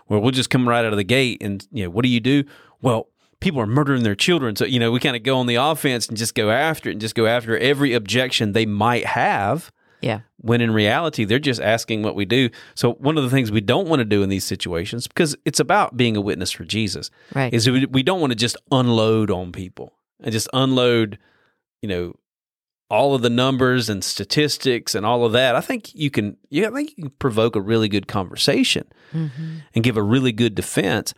where 0.06 0.20
we'll 0.20 0.32
just 0.32 0.50
come 0.50 0.68
right 0.68 0.84
out 0.84 0.92
of 0.92 0.98
the 0.98 1.02
gate 1.02 1.38
and, 1.40 1.66
you 1.72 1.84
know, 1.84 1.88
what 1.88 2.02
do 2.02 2.10
you 2.10 2.20
do? 2.20 2.44
Well, 2.82 3.08
people 3.40 3.58
are 3.58 3.66
murdering 3.66 4.02
their 4.02 4.14
children. 4.14 4.54
So, 4.54 4.66
you 4.66 4.78
know, 4.78 4.90
we 4.90 5.00
kind 5.00 5.16
of 5.16 5.22
go 5.22 5.38
on 5.38 5.46
the 5.46 5.54
offense 5.54 6.08
and 6.08 6.18
just 6.18 6.34
go 6.34 6.50
after 6.50 6.90
it 6.90 6.92
and 6.92 7.00
just 7.00 7.14
go 7.14 7.24
after 7.24 7.56
every 7.56 7.94
objection 7.94 8.52
they 8.52 8.66
might 8.66 9.06
have 9.06 9.72
yeah. 10.02 10.20
When 10.46 10.60
in 10.60 10.70
reality 10.72 11.24
they're 11.24 11.38
just 11.38 11.60
asking 11.60 12.02
what 12.02 12.14
we 12.14 12.24
do. 12.24 12.48
So 12.74 12.92
one 12.94 13.16
of 13.18 13.24
the 13.24 13.30
things 13.30 13.50
we 13.50 13.60
don't 13.60 13.88
want 13.88 14.00
to 14.00 14.04
do 14.04 14.22
in 14.22 14.28
these 14.28 14.44
situations 14.44 15.06
because 15.06 15.36
it's 15.44 15.60
about 15.60 15.96
being 15.96 16.16
a 16.16 16.20
witness 16.20 16.50
for 16.52 16.64
Jesus 16.64 17.10
Right. 17.34 17.52
is 17.52 17.68
we, 17.68 18.02
don't 18.02 18.20
want 18.20 18.30
to 18.30 18.36
just 18.36 18.56
unload 18.70 19.30
on 19.30 19.52
people 19.52 19.92
and 20.22 20.32
just 20.32 20.48
unload, 20.52 21.18
you 21.82 21.88
know, 21.88 22.14
all 22.88 23.16
of 23.16 23.22
the 23.22 23.30
numbers 23.30 23.88
and 23.88 24.04
statistics 24.04 24.94
and 24.94 25.04
all 25.04 25.24
of 25.24 25.32
that. 25.32 25.56
I 25.56 25.60
think 25.60 25.92
you 25.94 26.08
can, 26.10 26.36
yeah, 26.50 26.68
I 26.68 26.70
think 26.70 26.90
you 26.96 27.04
can 27.04 27.10
provoke 27.18 27.56
a 27.56 27.60
really 27.60 27.88
good 27.88 28.06
conversation 28.06 28.84
Mm-hmm. 29.14 29.56
and 29.74 29.84
give 29.84 29.96
a 29.96 30.02
really 30.02 30.32
good 30.32 30.54
defense 30.56 31.14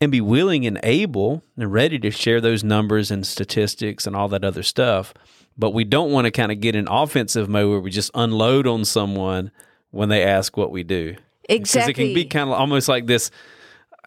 and 0.00 0.10
be 0.12 0.20
willing 0.20 0.66
and 0.66 0.78
able 0.84 1.42
and 1.56 1.72
ready 1.72 1.98
to 1.98 2.10
share 2.10 2.40
those 2.40 2.62
numbers 2.64 3.10
and 3.10 3.26
statistics 3.26 4.06
and 4.06 4.14
all 4.16 4.28
that 4.28 4.44
other 4.44 4.62
stuff. 4.62 5.12
But 5.56 5.70
we 5.70 5.84
don't 5.84 6.10
want 6.10 6.24
to 6.24 6.30
kind 6.30 6.50
of 6.50 6.60
get 6.60 6.74
in 6.74 6.88
offensive 6.88 7.48
mode 7.48 7.70
where 7.70 7.80
we 7.80 7.90
just 7.90 8.10
unload 8.14 8.66
on 8.66 8.84
someone 8.84 9.50
when 9.90 10.08
they 10.08 10.24
ask 10.24 10.56
what 10.56 10.72
we 10.72 10.82
do. 10.82 11.16
Exactly. 11.48 11.58
Because 11.58 11.88
it 11.88 11.94
can 11.94 12.14
be 12.14 12.24
kind 12.24 12.50
of 12.50 12.58
almost 12.58 12.88
like 12.88 13.06
this. 13.06 13.30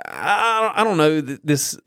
I, 0.05 0.73
I 0.75 0.83
don't 0.83 0.97
know 0.97 1.21
th- 1.21 1.39
this 1.43 1.79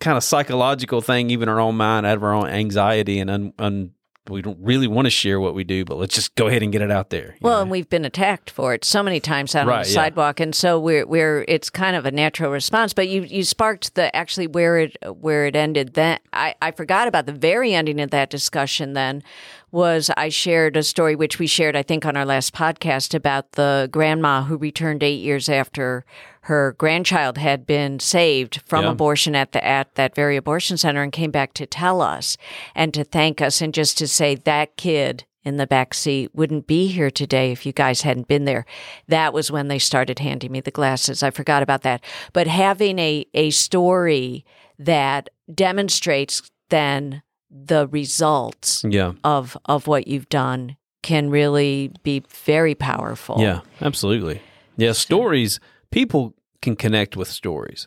kind 0.00 0.16
of 0.16 0.24
psychological 0.24 1.00
thing, 1.00 1.30
even 1.30 1.48
our 1.48 1.60
own 1.60 1.76
mind, 1.76 2.06
out 2.06 2.16
of 2.16 2.22
our 2.22 2.34
own 2.34 2.46
anxiety 2.46 3.20
and 3.20 3.30
un, 3.30 3.52
un, 3.58 3.93
we 4.28 4.40
don't 4.40 4.58
really 4.60 4.86
want 4.86 5.06
to 5.06 5.10
share 5.10 5.38
what 5.38 5.54
we 5.54 5.64
do, 5.64 5.84
but 5.84 5.96
let's 5.96 6.14
just 6.14 6.34
go 6.34 6.46
ahead 6.46 6.62
and 6.62 6.72
get 6.72 6.80
it 6.80 6.90
out 6.90 7.10
there. 7.10 7.36
Well, 7.42 7.56
know? 7.56 7.62
and 7.62 7.70
we've 7.70 7.88
been 7.88 8.04
attacked 8.04 8.50
for 8.50 8.72
it 8.72 8.84
so 8.84 9.02
many 9.02 9.20
times 9.20 9.54
out 9.54 9.68
on 9.68 9.82
the 9.82 9.88
yeah. 9.88 9.94
sidewalk, 9.94 10.40
and 10.40 10.54
so 10.54 10.80
we're 10.80 11.06
we're 11.06 11.44
it's 11.46 11.68
kind 11.68 11.94
of 11.94 12.06
a 12.06 12.10
natural 12.10 12.50
response. 12.50 12.94
But 12.94 13.08
you 13.08 13.22
you 13.22 13.44
sparked 13.44 13.94
the 13.94 14.14
actually 14.16 14.46
where 14.46 14.78
it 14.78 14.96
where 15.20 15.46
it 15.46 15.56
ended. 15.56 15.94
Then 15.94 16.18
I 16.32 16.54
I 16.62 16.70
forgot 16.70 17.06
about 17.06 17.26
the 17.26 17.32
very 17.32 17.74
ending 17.74 18.00
of 18.00 18.10
that 18.10 18.30
discussion. 18.30 18.94
Then 18.94 19.22
was 19.70 20.10
I 20.16 20.28
shared 20.28 20.76
a 20.76 20.82
story 20.82 21.16
which 21.16 21.38
we 21.38 21.46
shared 21.46 21.76
I 21.76 21.82
think 21.82 22.06
on 22.06 22.16
our 22.16 22.24
last 22.24 22.54
podcast 22.54 23.12
about 23.12 23.52
the 23.52 23.88
grandma 23.90 24.44
who 24.44 24.56
returned 24.56 25.02
eight 25.02 25.20
years 25.20 25.48
after 25.48 26.04
her 26.44 26.74
grandchild 26.78 27.38
had 27.38 27.66
been 27.66 27.98
saved 27.98 28.60
from 28.66 28.84
Yeah. 28.84 28.90
abortion 28.90 29.34
at 29.34 29.52
the 29.52 29.64
at 29.64 29.94
that 29.94 30.14
very 30.14 30.36
abortion 30.36 30.76
center 30.76 31.02
and 31.02 31.12
came 31.12 31.30
back 31.30 31.54
to 31.54 31.66
tell 31.66 32.00
us 32.02 32.36
and 32.74 32.92
to 32.94 33.02
thank 33.04 33.40
us 33.40 33.60
and 33.62 33.72
just 33.72 33.96
to 33.98 34.06
say 34.06 34.34
that 34.34 34.76
kid 34.76 35.24
in 35.42 35.56
the 35.58 35.66
back 35.66 35.92
seat 35.94 36.30
wouldn't 36.34 36.66
be 36.66 36.86
here 36.88 37.10
today 37.10 37.52
if 37.52 37.66
you 37.66 37.72
guys 37.72 38.00
hadn't 38.02 38.28
been 38.28 38.44
there. 38.46 38.64
That 39.08 39.32
was 39.34 39.50
when 39.50 39.68
they 39.68 39.78
started 39.78 40.18
handing 40.18 40.52
me 40.52 40.60
the 40.60 40.70
glasses. 40.70 41.22
I 41.22 41.30
forgot 41.30 41.62
about 41.62 41.82
that. 41.82 42.02
But 42.32 42.46
having 42.46 42.98
a 42.98 43.26
a 43.34 43.50
story 43.50 44.44
that 44.78 45.28
demonstrates 45.54 46.42
then 46.70 47.22
the 47.50 47.86
results 47.88 48.84
yeah, 48.88 49.12
of 49.22 49.56
of 49.66 49.86
what 49.86 50.08
you've 50.08 50.28
done 50.28 50.76
can 51.02 51.28
really 51.30 51.92
be 52.02 52.22
very 52.44 52.74
powerful. 52.74 53.36
yeah, 53.40 53.60
absolutely. 53.82 54.40
Yeah, 54.76 54.92
stories. 54.92 55.60
People 55.94 56.34
can 56.60 56.74
connect 56.74 57.16
with 57.16 57.28
stories. 57.28 57.86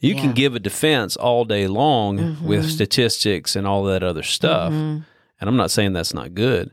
You 0.00 0.14
Yeah. 0.14 0.20
can 0.20 0.32
give 0.32 0.56
a 0.56 0.58
defense 0.58 1.16
all 1.16 1.44
day 1.44 1.68
long 1.68 2.16
with 2.42 2.60
mm-hmm. 2.62 2.68
statistics 2.68 3.54
and 3.54 3.66
all 3.66 3.84
that 3.84 4.02
other 4.02 4.24
stuff. 4.24 4.72
Mm-hmm. 4.72 5.02
And 5.40 5.48
I'm 5.48 5.56
not 5.56 5.70
saying 5.70 5.92
that's 5.92 6.12
not 6.12 6.34
good, 6.34 6.72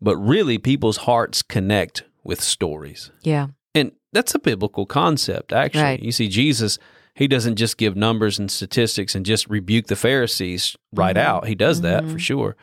but 0.00 0.16
really, 0.16 0.58
people's 0.58 0.96
hearts 0.98 1.42
connect 1.42 2.02
with 2.24 2.40
stories. 2.40 3.10
Yeah. 3.22 3.48
And 3.72 3.92
that's 4.12 4.34
a 4.34 4.38
biblical 4.40 4.84
concept, 4.84 5.52
actually. 5.52 5.82
Right. 5.82 6.02
You 6.02 6.12
see, 6.12 6.28
Jesus, 6.28 6.78
he 7.14 7.28
doesn't 7.28 7.56
just 7.56 7.76
give 7.78 7.94
numbers 7.94 8.38
and 8.38 8.50
statistics 8.50 9.14
and 9.14 9.24
just 9.24 9.48
rebuke 9.48 9.86
the 9.86 9.96
Pharisees 9.96 10.76
right 10.92 11.16
Mm-hmm. 11.16 11.28
out. 11.28 11.46
He 11.46 11.54
does 11.54 11.82
that 11.82 12.02
for 12.02 12.08
mm-hmm. 12.08 12.16
sure. 12.18 12.56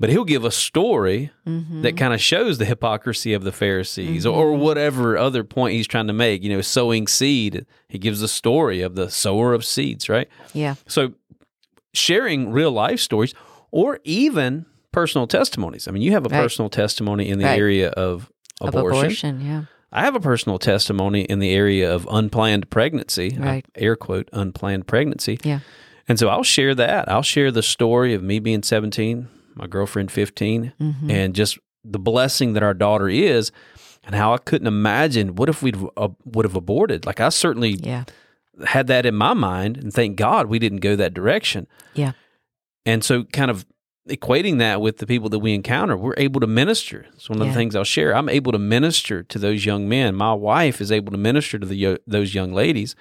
But 0.00 0.10
he'll 0.10 0.24
give 0.24 0.44
a 0.44 0.50
story 0.50 1.30
Mm-hmm. 1.46 1.82
that 1.82 1.96
kind 1.96 2.12
of 2.12 2.20
shows 2.20 2.58
the 2.58 2.64
hypocrisy 2.64 3.32
of 3.32 3.44
the 3.44 3.52
Pharisees 3.52 4.26
or 4.26 4.52
whatever 4.54 5.16
other 5.16 5.44
point 5.44 5.74
he's 5.74 5.86
trying 5.86 6.08
to 6.08 6.12
make. 6.12 6.42
You 6.42 6.50
know, 6.50 6.60
sowing 6.62 7.06
seed, 7.06 7.64
he 7.88 7.98
gives 7.98 8.20
a 8.22 8.28
story 8.28 8.80
of 8.82 8.94
the 8.96 9.08
sower 9.10 9.52
of 9.54 9.64
seeds, 9.64 10.08
right? 10.08 10.28
Yeah. 10.52 10.74
So 10.88 11.12
sharing 11.92 12.50
real 12.50 12.72
life 12.72 13.00
stories 13.00 13.34
or 13.70 14.00
even 14.04 14.66
personal 14.92 15.26
testimonies. 15.26 15.86
I 15.88 15.90
mean, 15.90 16.02
you 16.02 16.12
have 16.12 16.26
a 16.26 16.28
Right. 16.28 16.42
personal 16.42 16.68
testimony 16.68 17.28
in 17.28 17.38
the 17.38 17.44
Right. 17.44 17.58
area 17.58 17.88
of 17.90 18.30
Of 18.60 18.68
abortion. 18.74 18.98
abortion, 19.04 19.40
yeah. 19.40 19.62
I 19.92 20.02
have 20.02 20.16
a 20.16 20.20
personal 20.20 20.58
testimony 20.58 21.22
in 21.22 21.38
the 21.38 21.50
area 21.50 21.92
of 21.92 22.06
unplanned 22.10 22.68
pregnancy, 22.70 23.36
I 23.40 23.44
Right. 23.44 23.66
air 23.76 23.94
quote, 23.96 24.28
unplanned 24.32 24.86
pregnancy. 24.86 25.38
Yeah. 25.44 25.60
And 26.08 26.18
so 26.18 26.28
I'll 26.28 26.42
share 26.42 26.74
that. 26.74 27.08
I'll 27.08 27.22
share 27.22 27.50
the 27.50 27.62
story 27.62 28.12
of 28.14 28.22
me 28.22 28.38
being 28.38 28.62
17, 28.62 29.28
my 29.54 29.66
girlfriend 29.66 30.10
15, 30.12 30.72
Mm-hmm. 30.80 31.10
and 31.10 31.34
just 31.34 31.58
the 31.84 31.98
blessing 31.98 32.52
that 32.54 32.62
our 32.62 32.74
daughter 32.74 33.08
is 33.08 33.52
and 34.04 34.14
how 34.14 34.32
I 34.34 34.38
couldn't 34.38 34.66
imagine 34.66 35.34
what 35.36 35.48
if 35.48 35.62
we 35.62 35.72
uh, 35.96 36.08
would 36.24 36.44
have 36.44 36.56
aborted. 36.56 37.04
Like 37.06 37.20
I 37.20 37.28
certainly 37.28 37.70
Yeah. 37.82 38.04
had 38.66 38.86
that 38.86 39.04
in 39.06 39.14
my 39.14 39.34
mind 39.34 39.76
and 39.76 39.92
thank 39.92 40.16
God 40.16 40.46
we 40.46 40.58
didn't 40.58 40.78
go 40.80 40.96
that 40.96 41.12
direction. 41.14 41.66
Yeah. 41.94 42.12
And 42.86 43.02
so 43.04 43.24
kind 43.24 43.50
of 43.50 43.66
equating 44.08 44.58
that 44.58 44.80
with 44.82 44.98
the 44.98 45.06
people 45.06 45.28
that 45.30 45.38
we 45.38 45.54
encounter, 45.54 45.96
we're 45.96 46.14
able 46.18 46.40
to 46.40 46.46
minister. 46.46 47.06
It's 47.14 47.28
one 47.30 47.40
of 47.40 47.46
Yeah. 47.46 47.52
the 47.52 47.56
things 47.58 47.74
I'll 47.74 47.84
share. 47.84 48.14
I'm 48.14 48.28
able 48.28 48.52
to 48.52 48.58
minister 48.58 49.22
to 49.22 49.38
those 49.38 49.64
young 49.64 49.88
men. 49.88 50.14
My 50.14 50.34
wife 50.34 50.80
is 50.80 50.92
able 50.92 51.10
to 51.12 51.18
minister 51.18 51.58
to 51.58 51.66
the 51.66 51.98
those 52.06 52.34
young 52.34 52.52
ladies. 52.52 52.94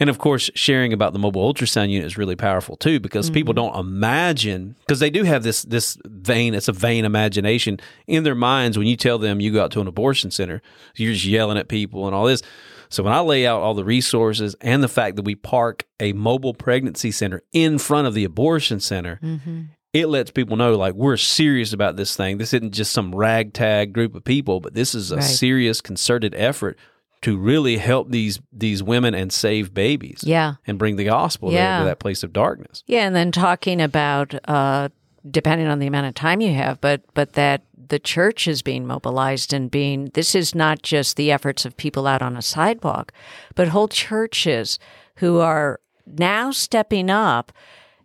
And 0.00 0.08
of 0.08 0.18
course, 0.18 0.50
sharing 0.54 0.94
about 0.94 1.12
the 1.12 1.18
mobile 1.18 1.52
ultrasound 1.52 1.90
unit 1.90 2.06
is 2.06 2.16
really 2.16 2.34
powerful 2.34 2.76
too, 2.76 2.98
because 2.98 3.28
people 3.28 3.52
mm-hmm. 3.54 3.74
don't 3.74 3.86
imagine 3.86 4.74
because 4.80 4.98
they 4.98 5.10
do 5.10 5.24
have 5.24 5.42
this 5.42 5.62
this 5.62 5.98
vain 6.06 6.54
it's 6.54 6.68
a 6.68 6.72
vain 6.72 7.04
imagination 7.04 7.78
in 8.06 8.24
their 8.24 8.34
minds 8.34 8.78
when 8.78 8.86
you 8.86 8.96
tell 8.96 9.18
them 9.18 9.40
you 9.40 9.52
go 9.52 9.62
out 9.62 9.70
to 9.72 9.80
an 9.80 9.86
abortion 9.86 10.30
center, 10.30 10.62
you're 10.96 11.12
just 11.12 11.26
yelling 11.26 11.58
at 11.58 11.68
people 11.68 12.06
and 12.06 12.14
all 12.14 12.24
this. 12.24 12.42
So 12.88 13.04
when 13.04 13.12
I 13.12 13.20
lay 13.20 13.46
out 13.46 13.60
all 13.60 13.74
the 13.74 13.84
resources 13.84 14.56
and 14.62 14.82
the 14.82 14.88
fact 14.88 15.14
that 15.16 15.24
we 15.24 15.36
park 15.36 15.86
a 16.00 16.12
mobile 16.14 16.54
pregnancy 16.54 17.12
center 17.12 17.42
in 17.52 17.78
front 17.78 18.08
of 18.08 18.14
the 18.14 18.24
abortion 18.24 18.80
center, 18.80 19.20
mm-hmm. 19.22 19.60
it 19.92 20.06
lets 20.06 20.30
people 20.32 20.56
know 20.56 20.74
like 20.74 20.94
we're 20.94 21.18
serious 21.18 21.72
about 21.72 21.96
this 21.96 22.16
thing. 22.16 22.38
This 22.38 22.54
isn't 22.54 22.72
just 22.72 22.92
some 22.92 23.14
ragtag 23.14 23.92
group 23.92 24.14
of 24.14 24.24
people, 24.24 24.60
but 24.60 24.74
this 24.74 24.94
is 24.94 25.12
a 25.12 25.16
Right. 25.16 25.24
serious 25.24 25.80
concerted 25.80 26.34
effort 26.36 26.78
to 27.22 27.36
really 27.36 27.76
help 27.76 28.10
these 28.10 28.40
these 28.52 28.82
women 28.82 29.14
and 29.14 29.32
save 29.32 29.74
babies 29.74 30.20
Yeah. 30.24 30.54
and 30.66 30.78
bring 30.78 30.96
the 30.96 31.04
gospel 31.04 31.50
there 31.50 31.58
Yeah. 31.58 31.78
to 31.80 31.84
that 31.84 31.98
place 31.98 32.22
of 32.22 32.32
darkness. 32.32 32.82
Yeah, 32.86 33.06
and 33.06 33.14
then 33.14 33.30
talking 33.32 33.80
about 33.80 34.34
uh, 34.48 34.88
depending 35.30 35.66
on 35.66 35.78
the 35.80 35.86
amount 35.86 36.06
of 36.06 36.14
time 36.14 36.40
you 36.40 36.54
have, 36.54 36.80
but 36.80 37.02
but 37.14 37.34
that 37.34 37.62
the 37.88 37.98
church 37.98 38.46
is 38.46 38.62
being 38.62 38.86
mobilized 38.86 39.52
and 39.52 39.70
being 39.70 40.06
this 40.14 40.34
is 40.34 40.54
not 40.54 40.82
just 40.82 41.16
the 41.16 41.30
efforts 41.32 41.64
of 41.64 41.76
people 41.76 42.06
out 42.06 42.22
on 42.22 42.36
a 42.36 42.42
sidewalk, 42.42 43.12
but 43.54 43.68
whole 43.68 43.88
churches 43.88 44.78
who 45.16 45.38
are 45.40 45.80
now 46.06 46.50
stepping 46.50 47.10
up 47.10 47.52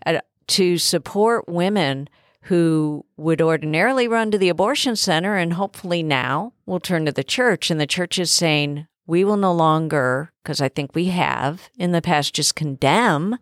uh, 0.05 0.19
to 0.47 0.77
support 0.77 1.47
women 1.47 2.09
who 2.41 3.05
would 3.17 3.41
ordinarily 3.41 4.07
run 4.07 4.29
to 4.29 4.37
the 4.37 4.49
abortion 4.49 4.95
center 4.95 5.35
and 5.35 5.53
hopefully 5.53 6.03
now 6.03 6.51
will 6.65 6.79
turn 6.79 7.05
to 7.05 7.11
the 7.11 7.23
church 7.23 7.71
and 7.71 7.79
the 7.79 7.87
church 7.87 8.19
is 8.19 8.29
saying 8.31 8.85
we 9.07 9.23
will 9.23 9.37
no 9.37 9.53
longer 9.53 10.31
because 10.43 10.61
i 10.61 10.69
think 10.69 10.93
we 10.95 11.05
have 11.05 11.69
in 11.77 11.91
the 11.91 12.01
past 12.01 12.33
just 12.33 12.55
condemn 12.55 13.37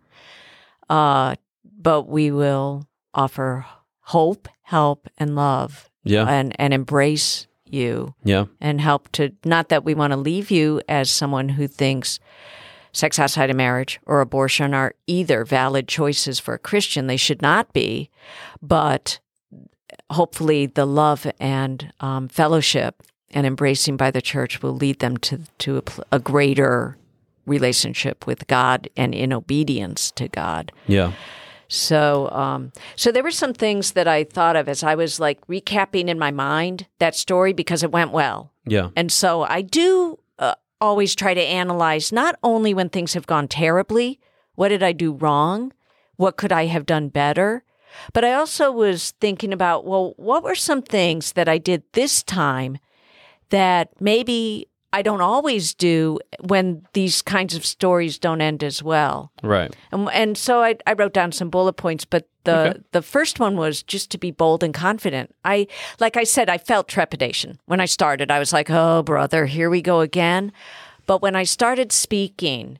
uh, 0.90 1.34
but 1.78 2.02
we 2.08 2.30
will 2.30 2.86
offer 3.14 3.64
hope, 4.00 4.48
help, 4.62 5.08
and 5.16 5.34
love, 5.34 5.88
Yeah. 6.02 6.26
and 6.28 6.54
and 6.58 6.74
embrace 6.74 7.46
you 7.64 8.14
yeah. 8.22 8.44
and 8.60 8.80
help 8.80 9.10
to 9.12 9.32
not 9.44 9.68
that 9.70 9.84
we 9.84 9.94
want 9.94 10.12
to 10.12 10.16
leave 10.18 10.50
you 10.50 10.80
as 10.88 11.10
someone 11.10 11.48
who 11.50 11.66
thinks 11.66 12.20
sex 12.92 13.18
outside 13.18 13.50
of 13.50 13.56
marriage 13.56 13.98
or 14.06 14.20
abortion 14.20 14.74
are 14.74 14.94
either 15.06 15.44
valid 15.44 15.88
choices 15.88 16.38
for 16.38 16.54
a 16.54 16.58
Christian. 16.58 17.06
They 17.06 17.16
should 17.16 17.42
not 17.42 17.72
be, 17.72 18.10
but 18.62 19.18
hopefully 20.10 20.66
the 20.66 20.86
love 20.86 21.26
and 21.40 21.92
um, 22.00 22.28
fellowship 22.28 23.02
and 23.34 23.46
embracing 23.46 23.98
by 23.98 24.10
the 24.10 24.22
church 24.22 24.62
will 24.62 24.74
lead 24.74 25.00
them 25.00 25.18
to 25.18 25.40
to 25.58 25.78
a, 25.78 25.82
a 26.16 26.18
greater 26.18 26.96
relationship 27.46 28.26
with 28.26 28.46
God 28.46 28.88
and 28.96 29.14
in 29.14 29.32
obedience 29.32 30.10
to 30.12 30.28
God. 30.28 30.72
Yeah. 30.86 31.12
So, 31.68 32.30
um, 32.30 32.72
so 32.96 33.10
there 33.10 33.22
were 33.22 33.30
some 33.30 33.52
things 33.52 33.92
that 33.92 34.06
I 34.06 34.24
thought 34.24 34.56
of 34.56 34.68
as 34.68 34.82
I 34.82 34.94
was 34.94 35.18
like 35.18 35.44
recapping 35.46 36.08
in 36.08 36.18
my 36.18 36.30
mind 36.30 36.86
that 36.98 37.14
story 37.14 37.52
because 37.52 37.82
it 37.82 37.90
went 37.90 38.12
well. 38.12 38.52
Yeah. 38.66 38.90
And 38.96 39.10
so 39.10 39.42
I 39.42 39.62
do 39.62 40.18
uh, 40.38 40.54
always 40.80 41.14
try 41.14 41.34
to 41.34 41.40
analyze 41.40 42.12
not 42.12 42.38
only 42.42 42.74
when 42.74 42.88
things 42.88 43.14
have 43.14 43.26
gone 43.26 43.48
terribly, 43.48 44.20
what 44.54 44.68
did 44.68 44.82
I 44.82 44.92
do 44.92 45.12
wrong? 45.12 45.72
What 46.16 46.36
could 46.36 46.52
I 46.52 46.66
have 46.66 46.86
done 46.86 47.08
better? 47.08 47.64
But 48.12 48.24
I 48.24 48.32
also 48.32 48.70
was 48.70 49.12
thinking 49.20 49.52
about, 49.52 49.84
well, 49.84 50.14
what 50.16 50.42
were 50.42 50.54
some 50.54 50.82
things 50.82 51.32
that 51.32 51.48
I 51.48 51.58
did 51.58 51.82
this 51.92 52.22
time 52.22 52.78
that 53.50 53.90
maybe 54.00 54.66
I 54.92 55.02
don't 55.02 55.20
always 55.20 55.74
do 55.74 56.18
when 56.40 56.86
these 56.92 57.20
kinds 57.22 57.54
of 57.56 57.66
stories 57.66 58.18
don't 58.18 58.40
end 58.40 58.62
as 58.62 58.82
well? 58.82 59.32
Right. 59.42 59.74
And, 59.90 60.08
and 60.12 60.38
so 60.38 60.62
I, 60.62 60.76
I 60.86 60.92
wrote 60.92 61.12
down 61.12 61.32
some 61.32 61.50
bullet 61.50 61.74
points, 61.74 62.04
but 62.04 62.28
the 62.44 62.56
Okay. 62.58 62.78
the 62.92 63.02
first 63.02 63.40
one 63.40 63.56
was 63.56 63.82
just 63.82 64.10
to 64.10 64.18
be 64.18 64.30
bold 64.30 64.62
and 64.62 64.74
confident. 64.74 65.34
I 65.44 65.66
like 65.98 66.16
I 66.16 66.24
said, 66.24 66.48
I 66.48 66.58
felt 66.58 66.88
trepidation 66.88 67.58
when 67.66 67.80
I 67.80 67.86
started. 67.86 68.30
I 68.30 68.38
was 68.38 68.52
like, 68.52 68.68
"Oh, 68.70 69.02
brother, 69.02 69.46
here 69.46 69.70
we 69.70 69.80
go 69.82 70.00
again." 70.00 70.52
But 71.06 71.22
when 71.22 71.34
I 71.34 71.44
started 71.44 71.90
speaking, 71.90 72.78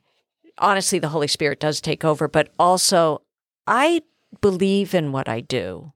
honestly, 0.58 0.98
the 0.98 1.08
Holy 1.08 1.28
Spirit 1.28 1.60
does 1.60 1.80
take 1.80 2.04
over. 2.04 2.28
But 2.28 2.50
also, 2.58 3.22
I 3.66 4.02
believe 4.40 4.94
in 4.94 5.12
what 5.12 5.28
I 5.28 5.40
do. 5.40 5.92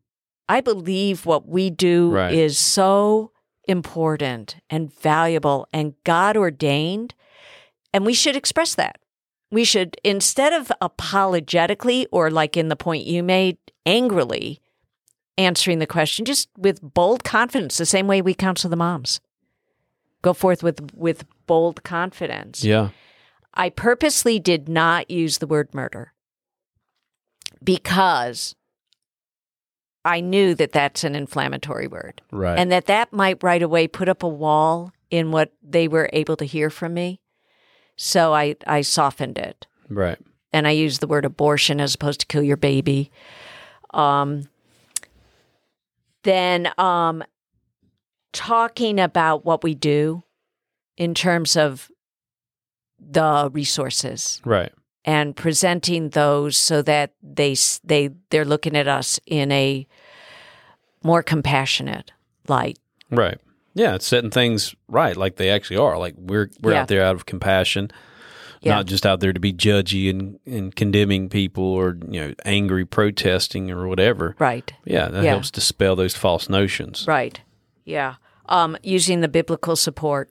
I 0.48 0.62
believe 0.62 1.26
what 1.26 1.46
we 1.46 1.68
do 1.70 2.10
Right. 2.10 2.32
is 2.34 2.58
so 2.58 3.32
important 3.68 4.56
and 4.68 4.92
valuable 4.92 5.68
and 5.72 5.94
God 6.04 6.36
ordained, 6.36 7.14
and 7.92 8.04
we 8.04 8.14
should 8.14 8.34
express 8.34 8.74
that. 8.74 8.98
We 9.50 9.64
should 9.64 9.96
instead 10.02 10.52
of 10.52 10.72
apologetically 10.80 12.06
or 12.10 12.30
like 12.30 12.56
in 12.56 12.68
the 12.68 12.76
point 12.76 13.06
you 13.06 13.22
made 13.22 13.58
angrily 13.86 14.60
answering 15.38 15.78
the 15.78 15.86
question 15.86 16.24
just 16.24 16.48
with 16.56 16.80
bold 16.82 17.24
confidence 17.24 17.78
the 17.78 17.86
same 17.86 18.06
way 18.06 18.20
we 18.20 18.34
counsel 18.34 18.68
the 18.68 18.76
moms. 18.76 19.20
Go 20.20 20.34
forth 20.34 20.62
with 20.62 20.92
with 20.92 21.24
bold 21.46 21.84
confidence. 21.84 22.64
Yeah. 22.64 22.90
i 23.54 23.70
purposely 23.70 24.38
did 24.38 24.68
not 24.68 25.10
use 25.10 25.38
the 25.38 25.46
word 25.46 25.72
murder 25.74 26.12
because 27.62 28.54
I 30.08 30.20
knew 30.20 30.54
that 30.54 30.72
that's 30.72 31.04
an 31.04 31.14
inflammatory 31.14 31.86
word. 31.86 32.22
Right. 32.32 32.58
And 32.58 32.72
that 32.72 32.86
that 32.86 33.12
might 33.12 33.42
right 33.42 33.62
away 33.62 33.86
put 33.88 34.08
up 34.08 34.22
a 34.22 34.28
wall 34.28 34.90
in 35.10 35.30
what 35.32 35.52
they 35.62 35.86
were 35.86 36.08
able 36.14 36.36
to 36.36 36.46
hear 36.46 36.70
from 36.70 36.94
me. 36.94 37.20
So 37.96 38.32
I, 38.32 38.56
I 38.66 38.80
softened 38.80 39.36
it 39.36 39.66
right. 39.90 40.18
and 40.52 40.66
I 40.66 40.70
used 40.70 41.00
the 41.00 41.06
word 41.06 41.26
abortion 41.26 41.78
as 41.80 41.94
opposed 41.94 42.20
to 42.20 42.26
kill 42.26 42.42
your 42.42 42.56
baby. 42.56 43.10
Um, 43.92 44.48
then 46.22 46.72
um, 46.78 47.22
talking 48.32 48.98
about 48.98 49.44
what 49.44 49.62
we 49.62 49.74
do 49.74 50.22
in 50.96 51.12
terms 51.14 51.56
of 51.56 51.90
the 52.98 53.50
resources 53.52 54.40
Right. 54.44 54.72
And 55.08 55.34
presenting 55.34 56.10
those 56.10 56.54
so 56.58 56.82
that 56.82 57.12
they 57.22 57.56
they 57.82 58.10
they're 58.28 58.44
looking 58.44 58.76
at 58.76 58.86
us 58.86 59.18
in 59.26 59.50
a 59.50 59.86
more 61.02 61.22
compassionate 61.22 62.12
light. 62.46 62.78
Right. 63.10 63.40
Yeah, 63.72 63.94
it's 63.94 64.06
setting 64.06 64.30
things 64.30 64.74
right 64.86 65.16
like 65.16 65.36
they 65.36 65.48
actually 65.48 65.78
are. 65.78 65.96
Like 65.98 66.14
we're 66.18 66.50
we're 66.60 66.72
Yeah. 66.72 66.82
out 66.82 66.88
there 66.88 67.02
out 67.02 67.14
of 67.14 67.24
compassion, 67.24 67.90
Yeah. 68.60 68.74
not 68.74 68.84
just 68.86 69.06
out 69.06 69.20
there 69.20 69.32
to 69.32 69.40
be 69.40 69.52
judgy 69.52 70.10
and, 70.10 70.38
and 70.44 70.76
condemning 70.76 71.30
people 71.30 71.64
or 71.64 71.96
you 72.10 72.20
know 72.20 72.34
angry 72.44 72.84
protesting 72.84 73.70
or 73.70 73.88
whatever. 73.88 74.36
Right. 74.38 74.70
Yeah, 74.84 75.08
that 75.08 75.24
Yeah. 75.24 75.30
helps 75.30 75.50
dispel 75.50 75.96
those 75.96 76.14
false 76.16 76.50
notions. 76.50 77.06
Right. 77.08 77.40
Yeah. 77.86 78.16
Um, 78.50 78.76
using 78.82 79.20
the 79.22 79.28
biblical 79.28 79.74
support 79.74 80.28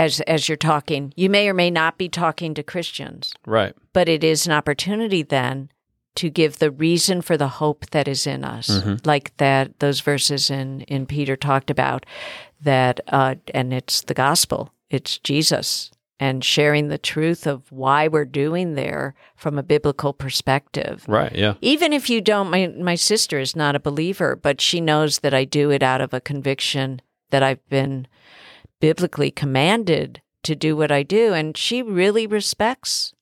as 0.00 0.20
as 0.22 0.48
you're 0.48 0.56
talking. 0.72 1.12
You 1.16 1.28
may 1.30 1.48
or 1.48 1.54
may 1.54 1.70
not 1.70 1.98
be 1.98 2.08
talking 2.08 2.54
to 2.54 2.62
Christians, 2.62 3.32
Right. 3.46 3.74
but 3.92 4.08
it 4.08 4.22
is 4.24 4.46
an 4.46 4.52
opportunity 4.52 5.22
then 5.22 5.70
to 6.16 6.28
give 6.30 6.58
the 6.58 6.70
reason 6.70 7.22
for 7.22 7.36
the 7.36 7.48
hope 7.62 7.86
that 7.90 8.08
is 8.08 8.26
in 8.26 8.44
us, 8.44 8.68
Mm-hmm. 8.68 8.94
like 9.04 9.36
that 9.36 9.78
those 9.78 10.00
verses 10.00 10.50
in 10.50 10.80
in 10.82 11.06
Peter 11.06 11.36
talked 11.36 11.70
about 11.70 12.04
that, 12.62 13.00
uh, 13.08 13.34
and 13.54 13.72
it's 13.72 14.02
the 14.02 14.14
gospel. 14.14 14.72
It's 14.90 15.18
Jesus. 15.18 15.90
And 16.22 16.44
sharing 16.44 16.88
the 16.88 16.98
truth 16.98 17.46
of 17.46 17.62
why 17.72 18.06
we're 18.06 18.26
doing 18.26 18.74
there 18.74 19.14
from 19.36 19.58
a 19.58 19.62
biblical 19.62 20.12
perspective 20.12 21.04
Right. 21.08 21.34
Yeah. 21.34 21.54
even 21.62 21.94
if 21.94 22.10
you 22.10 22.20
don't 22.20 22.50
my 22.50 22.66
my 22.90 22.94
sister 22.96 23.38
is 23.38 23.56
not 23.56 23.74
a 23.74 23.80
believer 23.80 24.36
but 24.36 24.60
she 24.60 24.80
knows 24.82 25.20
that 25.20 25.32
I 25.32 25.44
do 25.46 25.70
it 25.70 25.82
out 25.82 26.02
of 26.02 26.12
a 26.12 26.20
conviction 26.20 27.00
that 27.30 27.42
I've 27.42 27.66
been 27.70 28.06
biblically 28.80 29.30
commanded 29.30 30.20
to 30.42 30.56
do 30.56 30.76
what 30.76 30.90
I 30.90 31.02
do. 31.02 31.32
And 31.32 31.56
she 31.56 31.82
really 31.82 32.26
respects 32.26 33.12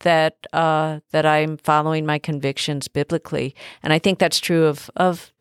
that 0.00 0.46
uh 0.52 1.00
that 1.10 1.26
I'm 1.26 1.56
following 1.56 2.06
my 2.06 2.18
convictions 2.18 2.86
biblically. 2.86 3.54
And 3.82 3.92
I 3.92 3.98
think 3.98 4.18
that's 4.18 4.38
true 4.38 4.66
of 4.66 4.90
of 4.94 5.32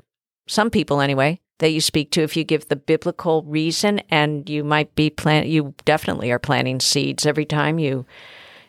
some 0.48 0.72
people 0.72 1.00
anyway 1.00 1.40
that 1.60 1.70
you 1.70 1.82
speak 1.82 2.12
to. 2.12 2.24
If 2.24 2.36
you 2.36 2.44
give 2.44 2.68
the 2.68 2.76
biblical 2.76 3.44
reason 3.44 4.00
and 4.10 4.50
you 4.50 4.64
might 4.64 4.96
be 4.96 5.10
plan 5.12 5.48
you 5.48 5.76
definitely 5.86 6.32
are 6.32 6.40
planting 6.40 6.80
seeds 6.80 7.26
every 7.26 7.46
time 7.46 7.78
you 7.78 8.06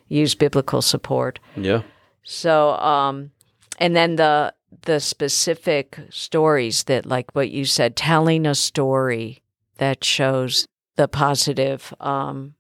use 0.09 0.35
biblical 0.35 0.83
support. 0.83 1.39
Yeah. 1.57 1.83
so, 2.23 2.73
um, 2.73 3.31
and 3.79 3.95
then 3.95 4.17
the 4.17 4.55
the 4.83 5.01
specific 5.01 5.99
stories 6.11 6.85
that, 6.85 7.07
like 7.07 7.35
what 7.35 7.51
you 7.51 7.65
said, 7.65 7.97
telling 7.97 8.47
a 8.47 8.55
story 8.55 9.43
that 9.79 10.05
shows 10.05 10.67
the 10.99 11.09
positive 11.09 11.95
um, 12.01 12.55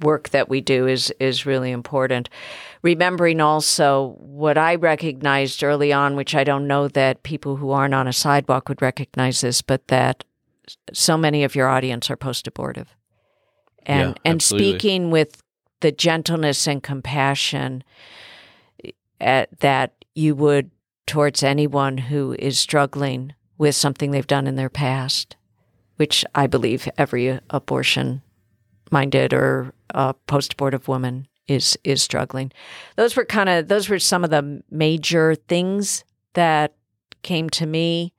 work 0.00 0.30
that 0.30 0.48
we 0.48 0.60
do 0.60 0.86
is 0.86 1.12
is 1.20 1.44
really 1.44 1.72
important. 1.72 2.30
Remembering 2.80 3.40
also 3.40 4.16
what 4.18 4.56
I 4.56 4.76
recognized 4.76 5.62
early 5.62 5.92
on, 5.92 6.16
which 6.16 6.34
I 6.34 6.44
don't 6.44 6.66
know 6.66 6.88
that 6.88 7.24
people 7.24 7.56
who 7.56 7.72
aren't 7.72 7.92
on 7.92 8.08
a 8.08 8.12
sidewalk 8.12 8.68
would 8.68 8.80
recognize 8.80 9.40
this, 9.42 9.62
but 9.62 9.88
that 9.88 10.24
so 10.92 11.16
many 11.18 11.42
of 11.44 11.54
your 11.56 11.68
audience 11.68 12.08
are 12.10 12.16
post 12.16 12.46
abortive, 12.46 12.94
and 13.84 14.10
Yeah, 14.10 14.22
and 14.24 14.36
absolutely. 14.36 14.70
speaking 14.70 15.10
with 15.10 15.42
the 15.80 15.92
gentleness 15.92 16.68
and 16.68 16.82
compassion 16.82 17.82
at, 19.20 19.58
that 19.58 20.04
you 20.14 20.36
would 20.36 20.70
towards 21.06 21.42
anyone 21.42 21.98
who 21.98 22.36
is 22.38 22.60
struggling 22.60 23.34
with 23.58 23.74
something 23.74 24.12
they've 24.12 24.26
done 24.26 24.46
in 24.46 24.54
their 24.54 24.70
past, 24.70 25.36
which 25.96 26.24
I 26.34 26.46
believe 26.46 26.88
every 26.98 27.38
abortion 27.50 28.22
minded 28.90 29.32
or 29.32 29.72
uh, 29.94 30.12
post 30.26 30.54
abortive 30.54 30.88
woman 30.88 31.26
is 31.48 31.76
is 31.84 32.02
struggling. 32.02 32.52
Those 32.96 33.16
were 33.16 33.24
kind 33.24 33.48
of 33.48 33.68
those 33.68 33.88
were 33.88 33.98
some 33.98 34.24
of 34.24 34.30
the 34.30 34.62
major 34.70 35.34
things 35.34 36.04
that 36.34 36.74
came 37.22 37.50
to 37.50 37.66
me 37.66 38.12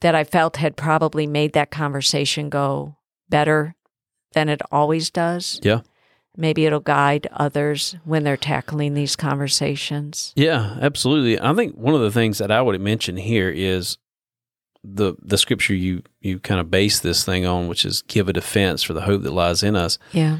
that 0.00 0.14
I 0.14 0.24
felt 0.24 0.56
had 0.56 0.76
probably 0.76 1.26
made 1.26 1.52
that 1.52 1.70
conversation 1.70 2.48
go 2.48 2.96
better 3.28 3.74
than 4.32 4.48
it 4.48 4.62
always 4.72 5.10
does. 5.10 5.60
Yeah. 5.62 5.80
Maybe 6.36 6.64
it'll 6.64 6.80
guide 6.80 7.26
others 7.32 7.96
when 8.04 8.24
they're 8.24 8.36
tackling 8.36 8.94
these 8.94 9.16
conversations. 9.16 10.32
Yeah, 10.36 10.78
absolutely. 10.80 11.40
I 11.40 11.52
think 11.54 11.76
one 11.76 11.94
of 11.94 12.00
the 12.00 12.10
things 12.10 12.38
that 12.38 12.50
I 12.50 12.62
would 12.62 12.80
mention 12.80 13.16
here 13.16 13.50
is 13.50 13.98
the 14.82 15.14
the 15.20 15.36
scripture 15.38 15.74
you 15.74 16.02
you 16.20 16.38
kind 16.38 16.60
of 16.60 16.70
base 16.70 17.00
this 17.00 17.24
thing 17.24 17.44
on, 17.46 17.68
which 17.68 17.84
is 17.84 18.02
give 18.02 18.28
a 18.28 18.32
defense 18.32 18.82
for 18.82 18.92
the 18.94 19.02
hope 19.02 19.22
that 19.22 19.32
lies 19.32 19.62
in 19.62 19.76
us, 19.76 19.98
Yeah. 20.12 20.38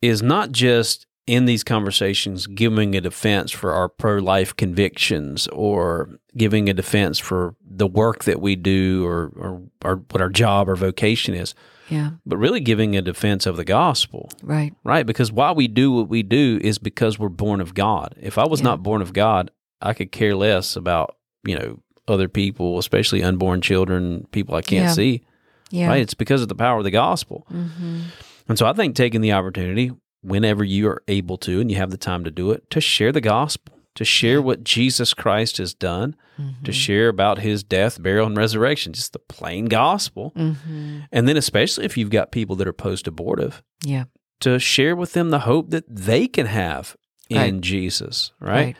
is 0.00 0.22
not 0.22 0.52
just 0.52 1.06
in 1.26 1.44
these 1.44 1.62
conversations 1.62 2.48
giving 2.48 2.96
a 2.96 3.00
defense 3.00 3.52
for 3.52 3.72
our 3.72 3.88
pro 3.88 4.16
life 4.18 4.54
convictions 4.56 5.46
or 5.52 6.18
giving 6.36 6.68
a 6.68 6.74
defense 6.74 7.18
for 7.18 7.54
the 7.64 7.86
work 7.86 8.24
that 8.24 8.40
we 8.40 8.56
do 8.56 9.06
or, 9.06 9.32
or, 9.36 9.62
or 9.84 9.96
what 10.10 10.20
our 10.20 10.28
job 10.28 10.68
or 10.68 10.74
vocation 10.74 11.32
is, 11.32 11.54
Yeah. 11.88 12.10
but 12.26 12.38
really 12.38 12.58
giving 12.58 12.96
a 12.96 13.02
defense 13.02 13.46
of 13.46 13.56
the 13.56 13.64
gospel 13.64 14.30
Right. 14.42 14.74
right? 14.82 15.06
Because 15.06 15.30
why 15.30 15.52
we 15.52 15.68
do 15.68 15.92
what 15.92 16.08
we 16.08 16.24
do 16.24 16.58
is 16.60 16.78
because 16.78 17.18
we're 17.20 17.28
born 17.28 17.60
of 17.60 17.72
God. 17.72 18.16
If 18.20 18.36
I 18.36 18.44
was 18.46 18.60
Yeah. 18.60 18.64
not 18.68 18.82
born 18.82 19.00
of 19.00 19.12
God, 19.12 19.52
I 19.80 19.94
could 19.94 20.10
care 20.10 20.34
less 20.34 20.74
about, 20.74 21.14
you 21.46 21.56
know, 21.56 21.78
other 22.08 22.28
people, 22.28 22.78
especially 22.78 23.22
unborn 23.22 23.60
children, 23.60 24.26
people 24.32 24.54
I 24.54 24.62
can't 24.62 24.84
Yeah. 24.86 24.92
see, 24.92 25.22
Yeah. 25.70 25.88
right? 25.88 26.02
It's 26.02 26.14
because 26.14 26.42
of 26.42 26.48
the 26.48 26.54
power 26.54 26.78
of 26.78 26.84
the 26.84 26.90
gospel. 26.90 27.46
Mm-hmm. 27.52 28.00
And 28.48 28.58
so 28.58 28.66
I 28.66 28.72
think 28.72 28.94
taking 28.96 29.20
the 29.20 29.32
opportunity 29.32 29.92
whenever 30.22 30.64
you 30.64 30.88
are 30.88 31.02
able 31.08 31.36
to 31.38 31.60
and 31.60 31.70
you 31.70 31.76
have 31.76 31.90
the 31.90 31.96
time 31.96 32.24
to 32.24 32.30
do 32.30 32.50
it, 32.50 32.68
to 32.70 32.80
share 32.80 33.12
the 33.12 33.20
gospel, 33.20 33.78
to 33.94 34.04
share 34.04 34.40
what 34.40 34.64
Jesus 34.64 35.14
Christ 35.14 35.58
has 35.58 35.74
done, 35.74 36.16
Mm-hmm. 36.40 36.64
to 36.64 36.72
share 36.72 37.08
about 37.08 37.40
his 37.40 37.62
death, 37.62 38.02
burial, 38.02 38.26
and 38.26 38.36
resurrection, 38.36 38.94
just 38.94 39.12
the 39.12 39.18
plain 39.18 39.66
gospel. 39.66 40.32
Mm-hmm. 40.34 41.00
And 41.12 41.28
then, 41.28 41.36
especially 41.36 41.84
if 41.84 41.98
you've 41.98 42.08
got 42.10 42.32
people 42.32 42.56
that 42.56 42.66
are 42.66 42.72
post 42.72 43.06
abortive, 43.06 43.62
Yeah. 43.84 44.04
to 44.40 44.58
share 44.58 44.96
with 44.96 45.12
them 45.12 45.28
the 45.28 45.40
hope 45.40 45.68
that 45.70 45.84
they 45.88 46.26
can 46.26 46.46
have 46.46 46.96
in 47.28 47.36
Right. 47.36 47.60
Jesus, 47.60 48.32
right? 48.40 48.50
Right. 48.64 48.76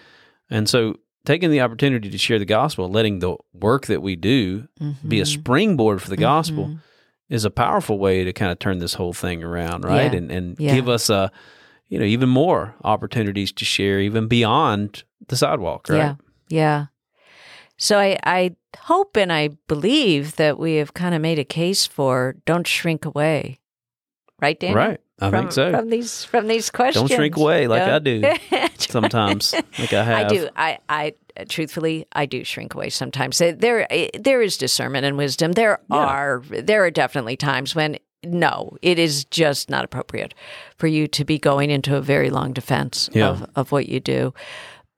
And 0.48 0.66
so 0.66 0.96
taking 1.24 1.50
the 1.50 1.60
opportunity 1.60 2.10
to 2.10 2.18
share 2.18 2.38
the 2.38 2.44
gospel, 2.44 2.88
letting 2.88 3.18
the 3.20 3.36
work 3.52 3.86
that 3.86 4.02
we 4.02 4.16
do 4.16 4.68
be 5.06 5.20
a 5.20 5.24
Mhm. 5.24 5.26
springboard 5.26 6.02
for 6.02 6.10
the 6.10 6.16
gospel 6.16 6.66
Mhm. 6.66 6.78
is 7.28 7.44
a 7.44 7.50
powerful 7.50 7.98
way 7.98 8.24
to 8.24 8.32
kind 8.32 8.50
of 8.52 8.58
turn 8.58 8.78
this 8.78 8.94
whole 8.94 9.12
thing 9.12 9.42
around, 9.42 9.84
right? 9.84 10.12
Yeah. 10.12 10.18
And 10.18 10.30
and 10.32 10.56
Yeah. 10.58 10.74
give 10.74 10.88
us 10.88 11.08
a 11.10 11.30
you 11.88 11.98
know, 11.98 12.06
even 12.06 12.26
more 12.30 12.74
opportunities 12.84 13.52
to 13.52 13.66
share 13.66 14.00
even 14.00 14.26
beyond 14.26 15.04
the 15.28 15.36
sidewalk, 15.36 15.90
right? 15.90 15.98
Yeah. 15.98 16.14
Yeah. 16.48 16.86
So 17.76 17.98
I, 17.98 18.18
I 18.24 18.56
hope 18.78 19.14
and 19.18 19.30
I 19.30 19.50
believe 19.68 20.36
that 20.36 20.58
we 20.58 20.76
have 20.76 20.94
kind 20.94 21.14
of 21.14 21.20
made 21.20 21.38
a 21.38 21.44
case 21.44 21.86
for 21.86 22.36
don't 22.46 22.66
shrink 22.66 23.04
away. 23.04 23.58
Right, 24.40 24.58
Dan? 24.58 24.74
Right. 24.74 25.00
I 25.20 25.30
from, 25.30 25.40
think 25.42 25.52
so. 25.52 25.70
From 25.70 25.88
these 25.90 26.24
from 26.24 26.46
these 26.48 26.70
questions. 26.70 27.08
Don't 27.08 27.16
shrink 27.16 27.36
away 27.36 27.68
like 27.68 27.82
I 27.82 27.98
Don't- 27.98 28.78
sometimes, 28.78 29.54
like 29.78 29.92
I 29.92 30.02
have. 30.04 30.26
I 30.26 30.28
do. 30.28 30.48
I, 30.56 30.78
I 30.88 31.14
truthfully, 31.48 32.06
I 32.12 32.26
do 32.26 32.44
shrink 32.44 32.74
away 32.74 32.90
sometimes. 32.90 33.38
There, 33.38 33.86
uh, 33.92 34.06
there 34.18 34.42
is 34.42 34.56
discernment 34.56 35.06
and 35.06 35.16
wisdom. 35.16 35.52
There 35.52 35.80
Yeah. 35.90 35.96
are, 35.96 36.42
there 36.48 36.84
are 36.84 36.90
definitely 36.90 37.36
times 37.36 37.74
when 37.74 37.98
no, 38.24 38.76
it 38.82 38.98
is 38.98 39.24
just 39.26 39.68
not 39.70 39.84
appropriate 39.84 40.34
for 40.76 40.86
you 40.86 41.06
to 41.08 41.24
be 41.24 41.38
going 41.38 41.70
into 41.70 41.96
a 41.96 42.00
very 42.00 42.30
long 42.30 42.52
defense 42.52 43.08
Yeah. 43.12 43.28
of 43.30 43.46
of 43.56 43.72
what 43.72 43.88
you 43.88 44.00
do. 44.00 44.32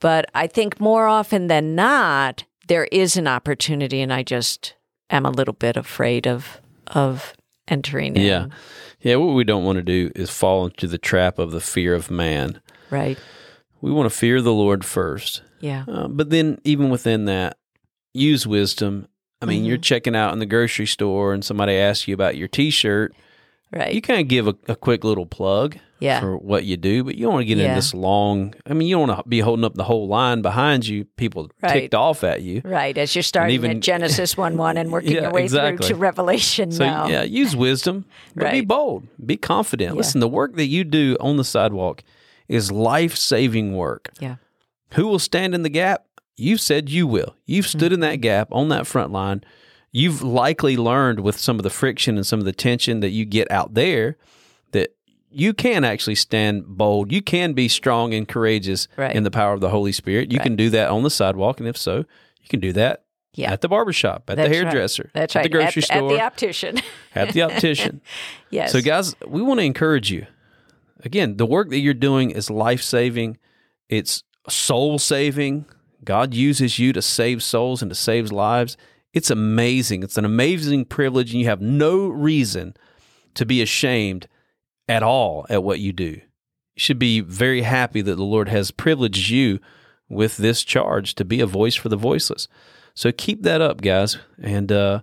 But 0.01 0.27
I 0.35 0.47
think 0.47 0.81
more 0.81 1.07
often 1.07 1.47
than 1.47 1.75
not, 1.75 2.45
there 2.69 2.85
is 2.93 3.17
an 3.17 3.27
opportunity, 3.29 4.01
and 4.03 4.13
I 4.13 4.23
just 4.23 4.75
am 5.11 5.25
a 5.27 5.31
little 5.31 5.55
bit 5.55 5.77
afraid 5.77 6.27
of 6.27 6.61
of 6.89 7.35
entering. 7.69 8.17
Yeah. 8.17 8.45
in. 8.45 8.53
Yeah, 9.05 9.17
what 9.17 9.35
we 9.35 9.45
don't 9.45 9.65
want 9.65 9.77
to 9.77 9.83
do 9.83 10.11
is 10.17 10.31
fall 10.31 10.65
into 10.65 10.87
the 10.87 10.99
trap 10.99 11.39
of 11.39 11.51
the 11.51 11.61
fear 11.61 11.95
of 11.95 12.11
man. 12.11 12.61
Right. 12.91 13.19
We 13.83 13.93
want 13.93 14.11
to 14.11 14.19
fear 14.19 14.41
the 14.41 14.53
Lord 14.53 14.83
first. 14.83 15.43
Yeah. 15.61 15.85
Uh, 15.87 16.09
but 16.09 16.31
then, 16.31 16.59
even 16.65 16.89
within 16.89 17.27
that, 17.27 17.59
use 18.15 18.47
wisdom. 18.47 19.07
I 19.43 19.47
mean, 19.47 19.67
you're 19.67 19.77
checking 19.77 20.17
out 20.17 20.33
in 20.33 20.39
the 20.39 20.47
grocery 20.47 20.87
store 20.87 21.35
and 21.35 21.45
somebody 21.45 21.75
asks 21.75 22.09
you 22.09 22.15
about 22.15 22.39
your 22.39 22.49
t 22.49 22.71
shirt. 22.71 23.15
Right. 23.75 23.95
You 23.95 24.01
kind 24.01 24.21
of 24.21 24.29
give 24.29 24.47
a, 24.47 24.55
a 24.69 24.77
quick 24.77 25.03
little 25.05 25.27
plug 25.27 25.77
Yeah. 25.99 26.21
for 26.21 26.37
what 26.37 26.65
you 26.65 26.77
do, 26.77 27.03
but 27.03 27.17
you 27.17 27.25
don't 27.25 27.33
want 27.35 27.43
to 27.43 27.47
get 27.47 27.59
Yeah. 27.59 27.65
into 27.65 27.75
this 27.77 27.93
long. 27.95 28.55
I 28.67 28.73
mean, 28.75 28.87
you 28.89 28.97
don't 28.97 29.09
want 29.09 29.23
to 29.25 29.29
be 29.29 29.41
holding 29.41 29.65
up 29.65 29.75
the 29.75 29.85
whole 29.85 30.07
line 30.07 30.43
behind 30.43 30.87
you, 30.87 31.07
people 31.17 31.51
Right. 31.63 31.73
ticked 31.73 31.95
off 31.95 32.23
at 32.23 32.43
you. 32.43 32.63
Right, 32.65 32.97
as 32.97 33.15
you're 33.17 33.23
starting 33.23 33.55
even- 33.55 33.71
at 33.73 33.81
Genesis 33.81 34.37
1 34.37 34.57
1 34.57 34.77
and 34.77 34.93
working 34.93 35.13
Yeah, 35.13 35.23
your 35.23 35.33
way 35.33 35.43
exactly. 35.45 35.87
through 35.89 35.97
to 35.97 36.01
Revelation 36.01 36.71
So 36.73 36.85
now. 36.85 37.09
yeah, 37.09 37.23
use 37.23 37.57
wisdom, 37.57 38.05
but 38.37 38.53
be 38.53 38.61
bold, 38.61 39.09
be 39.25 39.37
confident. 39.37 39.97
Listen, 39.97 40.21
the 40.21 40.29
work 40.29 40.55
that 40.57 40.67
you 40.67 40.85
do 40.85 41.17
on 41.21 41.37
the 41.37 41.45
sidewalk 41.45 42.03
is 42.49 42.71
life 42.71 43.17
saving 43.17 43.75
work. 43.77 44.11
Yeah. 44.21 44.37
Who 44.93 45.07
will 45.09 45.19
stand 45.19 45.55
in 45.55 45.63
the 45.63 45.69
gap? 45.69 46.05
You've 46.37 46.61
said 46.61 46.91
you 46.91 47.07
will. 47.07 47.35
You've 47.47 47.67
stood 47.67 47.93
in 47.93 48.01
Mm-hmm. 48.01 48.11
that 48.11 48.17
gap 48.21 48.49
on 48.53 48.69
that 48.69 48.87
front 48.87 49.11
line. 49.13 49.43
You've 49.97 50.23
likely 50.23 50.77
learned 50.77 51.21
with 51.21 51.39
some 51.39 51.57
of 51.57 51.63
the 51.63 51.71
friction 51.71 52.17
and 52.17 52.27
some 52.27 52.41
of 52.41 52.45
the 52.45 52.53
tension 52.53 52.99
that 53.01 53.11
you 53.11 53.25
get 53.25 53.49
out 53.51 53.75
there 53.75 54.17
that 54.73 54.95
you 55.31 55.55
can 55.55 55.85
actually 55.85 56.17
stand 56.17 56.67
bold. 56.67 57.13
You 57.13 57.23
can 57.23 57.53
be 57.53 57.69
strong 57.69 58.13
and 58.13 58.27
courageous 58.27 58.89
Right. 58.97 59.15
in 59.15 59.23
the 59.23 59.31
power 59.31 59.53
of 59.53 59.61
the 59.61 59.71
Holy 59.71 59.93
Spirit. 59.93 60.33
You 60.33 60.41
can 60.41 60.57
do 60.57 60.69
that 60.71 60.91
on 60.91 61.05
the 61.05 61.11
sidewalk. 61.11 61.61
And 61.61 61.69
if 61.69 61.77
so, 61.77 61.99
you 61.99 62.49
can 62.49 62.59
do 62.59 62.73
that 62.73 63.05
Yeah. 63.35 63.53
at 63.53 63.61
the 63.61 63.69
barbershop, 63.69 64.29
at 64.29 64.37
That's 64.37 64.49
the 64.49 64.55
right. 64.57 64.65
hairdresser, 64.65 65.11
That's 65.15 65.37
at 65.37 65.39
right. 65.39 65.43
the 65.45 65.49
grocery 65.49 65.83
at, 65.83 65.87
store, 65.87 66.11
At 66.13 66.17
the 66.19 66.23
optician. 66.25 66.81
at 67.15 67.29
the 67.33 67.43
optician. 67.43 68.01
yes. 68.51 68.73
So, 68.73 68.81
guys, 68.81 69.15
we 69.27 69.43
want 69.43 69.61
to 69.61 69.65
encourage 69.65 70.11
you. 70.11 70.27
Again, 71.05 71.37
the 71.37 71.47
work 71.47 71.71
that 71.71 71.79
you're 71.79 71.95
doing 71.95 72.31
is 72.33 72.51
life 72.51 72.83
saving, 72.83 73.39
it's 73.89 74.25
soul 74.49 74.99
saving. 74.99 75.67
God 76.05 76.35
uses 76.35 76.79
you 76.81 76.93
to 76.93 77.01
save 77.01 77.43
souls 77.45 77.81
and 77.81 77.91
to 77.91 77.95
save 77.95 78.31
lives. 78.33 78.77
It's 79.15 79.31
amazing. 79.31 80.03
It's 80.03 80.19
an 80.19 80.25
amazing 80.25 80.85
privilege, 80.85 81.33
and 81.33 81.41
you 81.41 81.47
have 81.47 81.63
no 81.63 82.09
reason 82.09 82.77
to 83.35 83.47
be 83.47 83.63
ashamed 83.63 84.29
at 84.89 85.03
all 85.03 85.47
at 85.49 85.63
what 85.63 85.81
you 85.81 85.93
do. 85.93 86.05
You 86.05 86.21
should 86.77 86.99
be 86.99 87.21
very 87.21 87.63
happy 87.63 88.03
that 88.03 88.17
the 88.17 88.25
Lord 88.25 88.49
has 88.49 88.73
privileged 88.73 89.31
you 89.31 89.61
with 90.09 90.37
this 90.37 90.65
charge 90.65 91.15
to 91.15 91.25
be 91.25 91.41
a 91.41 91.47
voice 91.47 91.77
for 91.77 91.89
the 91.89 91.97
voiceless. 91.97 92.49
So 92.93 93.13
keep 93.13 93.43
that 93.43 93.61
up, 93.61 93.81
guys. 93.81 94.19
And 94.43 94.71
uh, 94.71 95.01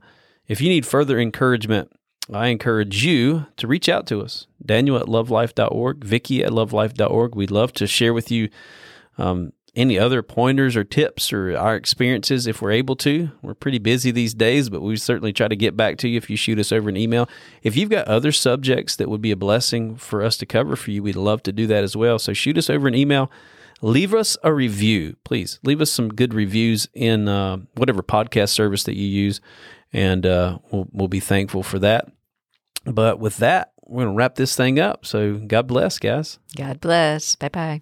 if 0.48 0.62
you 0.62 0.70
need 0.70 0.86
further 0.86 1.18
encouragement, 1.18 1.92
I 2.32 2.48
encourage 2.48 3.04
you 3.04 3.48
to 3.58 3.68
reach 3.68 3.90
out 3.90 4.06
to 4.08 4.22
us. 4.22 4.48
Daniel 4.64 4.98
at 4.98 5.08
lovelife.org, 5.08 6.04
Vicky 6.04 6.44
at 6.44 6.52
lovelife.org. 6.52 7.36
We'd 7.36 7.52
love 7.52 7.74
to 7.74 7.88
share 7.88 8.14
with 8.14 8.30
you 8.30 8.50
um, 9.18 9.54
any 9.76 9.98
other 9.98 10.22
pointers 10.22 10.76
or 10.76 10.84
tips 10.84 11.32
or 11.32 11.56
our 11.56 11.76
experiences 11.76 12.46
if 12.46 12.62
we're 12.62 12.72
able 12.72 12.96
to. 12.98 13.32
We're 13.42 13.54
pretty 13.54 13.80
busy 13.80 14.12
these 14.12 14.34
days, 14.34 14.70
but 14.70 14.82
we 14.82 14.98
certainly 14.98 15.32
try 15.32 15.48
to 15.48 15.56
get 15.56 15.78
back 15.78 15.98
to 16.00 16.10
you 16.10 16.18
if 16.18 16.30
you 16.30 16.36
shoot 16.36 16.60
us 16.60 16.72
over 16.72 16.90
an 16.90 16.98
email. 16.98 17.30
If 17.64 17.78
you've 17.78 17.90
got 17.90 18.08
other 18.08 18.32
subjects 18.32 18.96
that 18.98 19.10
would 19.10 19.22
be 19.22 19.32
a 19.32 19.38
blessing 19.38 19.96
for 19.96 20.22
us 20.22 20.38
to 20.38 20.46
cover 20.46 20.76
for 20.76 20.92
you, 20.92 21.04
we'd 21.04 21.16
love 21.16 21.42
to 21.44 21.54
do 21.54 21.68
that 21.68 21.84
as 21.84 21.96
well. 21.96 22.20
So 22.20 22.34
shoot 22.34 22.58
us 22.58 22.70
over 22.70 22.88
an 22.88 22.96
email. 22.96 23.32
Leave 23.82 24.14
us 24.14 24.38
a 24.44 24.54
review, 24.54 25.16
please. 25.24 25.60
Leave 25.64 25.82
us 25.82 25.92
some 25.92 26.10
good 26.10 26.34
reviews 26.34 26.88
in 26.94 27.28
uh, 27.28 27.58
whatever 27.76 28.04
podcast 28.04 28.50
service 28.50 28.84
that 28.84 28.96
you 28.96 29.08
use, 29.08 29.42
and 29.92 30.26
uh, 30.26 30.60
we'll, 30.70 30.88
we'll 30.92 31.08
be 31.08 31.20
thankful 31.20 31.64
for 31.64 31.80
that. 31.80 32.08
But 32.86 33.20
with 33.20 33.38
that, 33.38 33.72
we're 33.88 34.04
going 34.04 34.14
to 34.14 34.18
wrap 34.18 34.36
this 34.36 34.56
thing 34.56 34.80
up. 34.80 35.06
So 35.06 35.36
God 35.36 35.66
bless, 35.68 35.98
guys. 35.98 36.38
God 36.56 36.80
bless. 36.80 37.36
Bye 37.36 37.50
bye. 37.50 37.82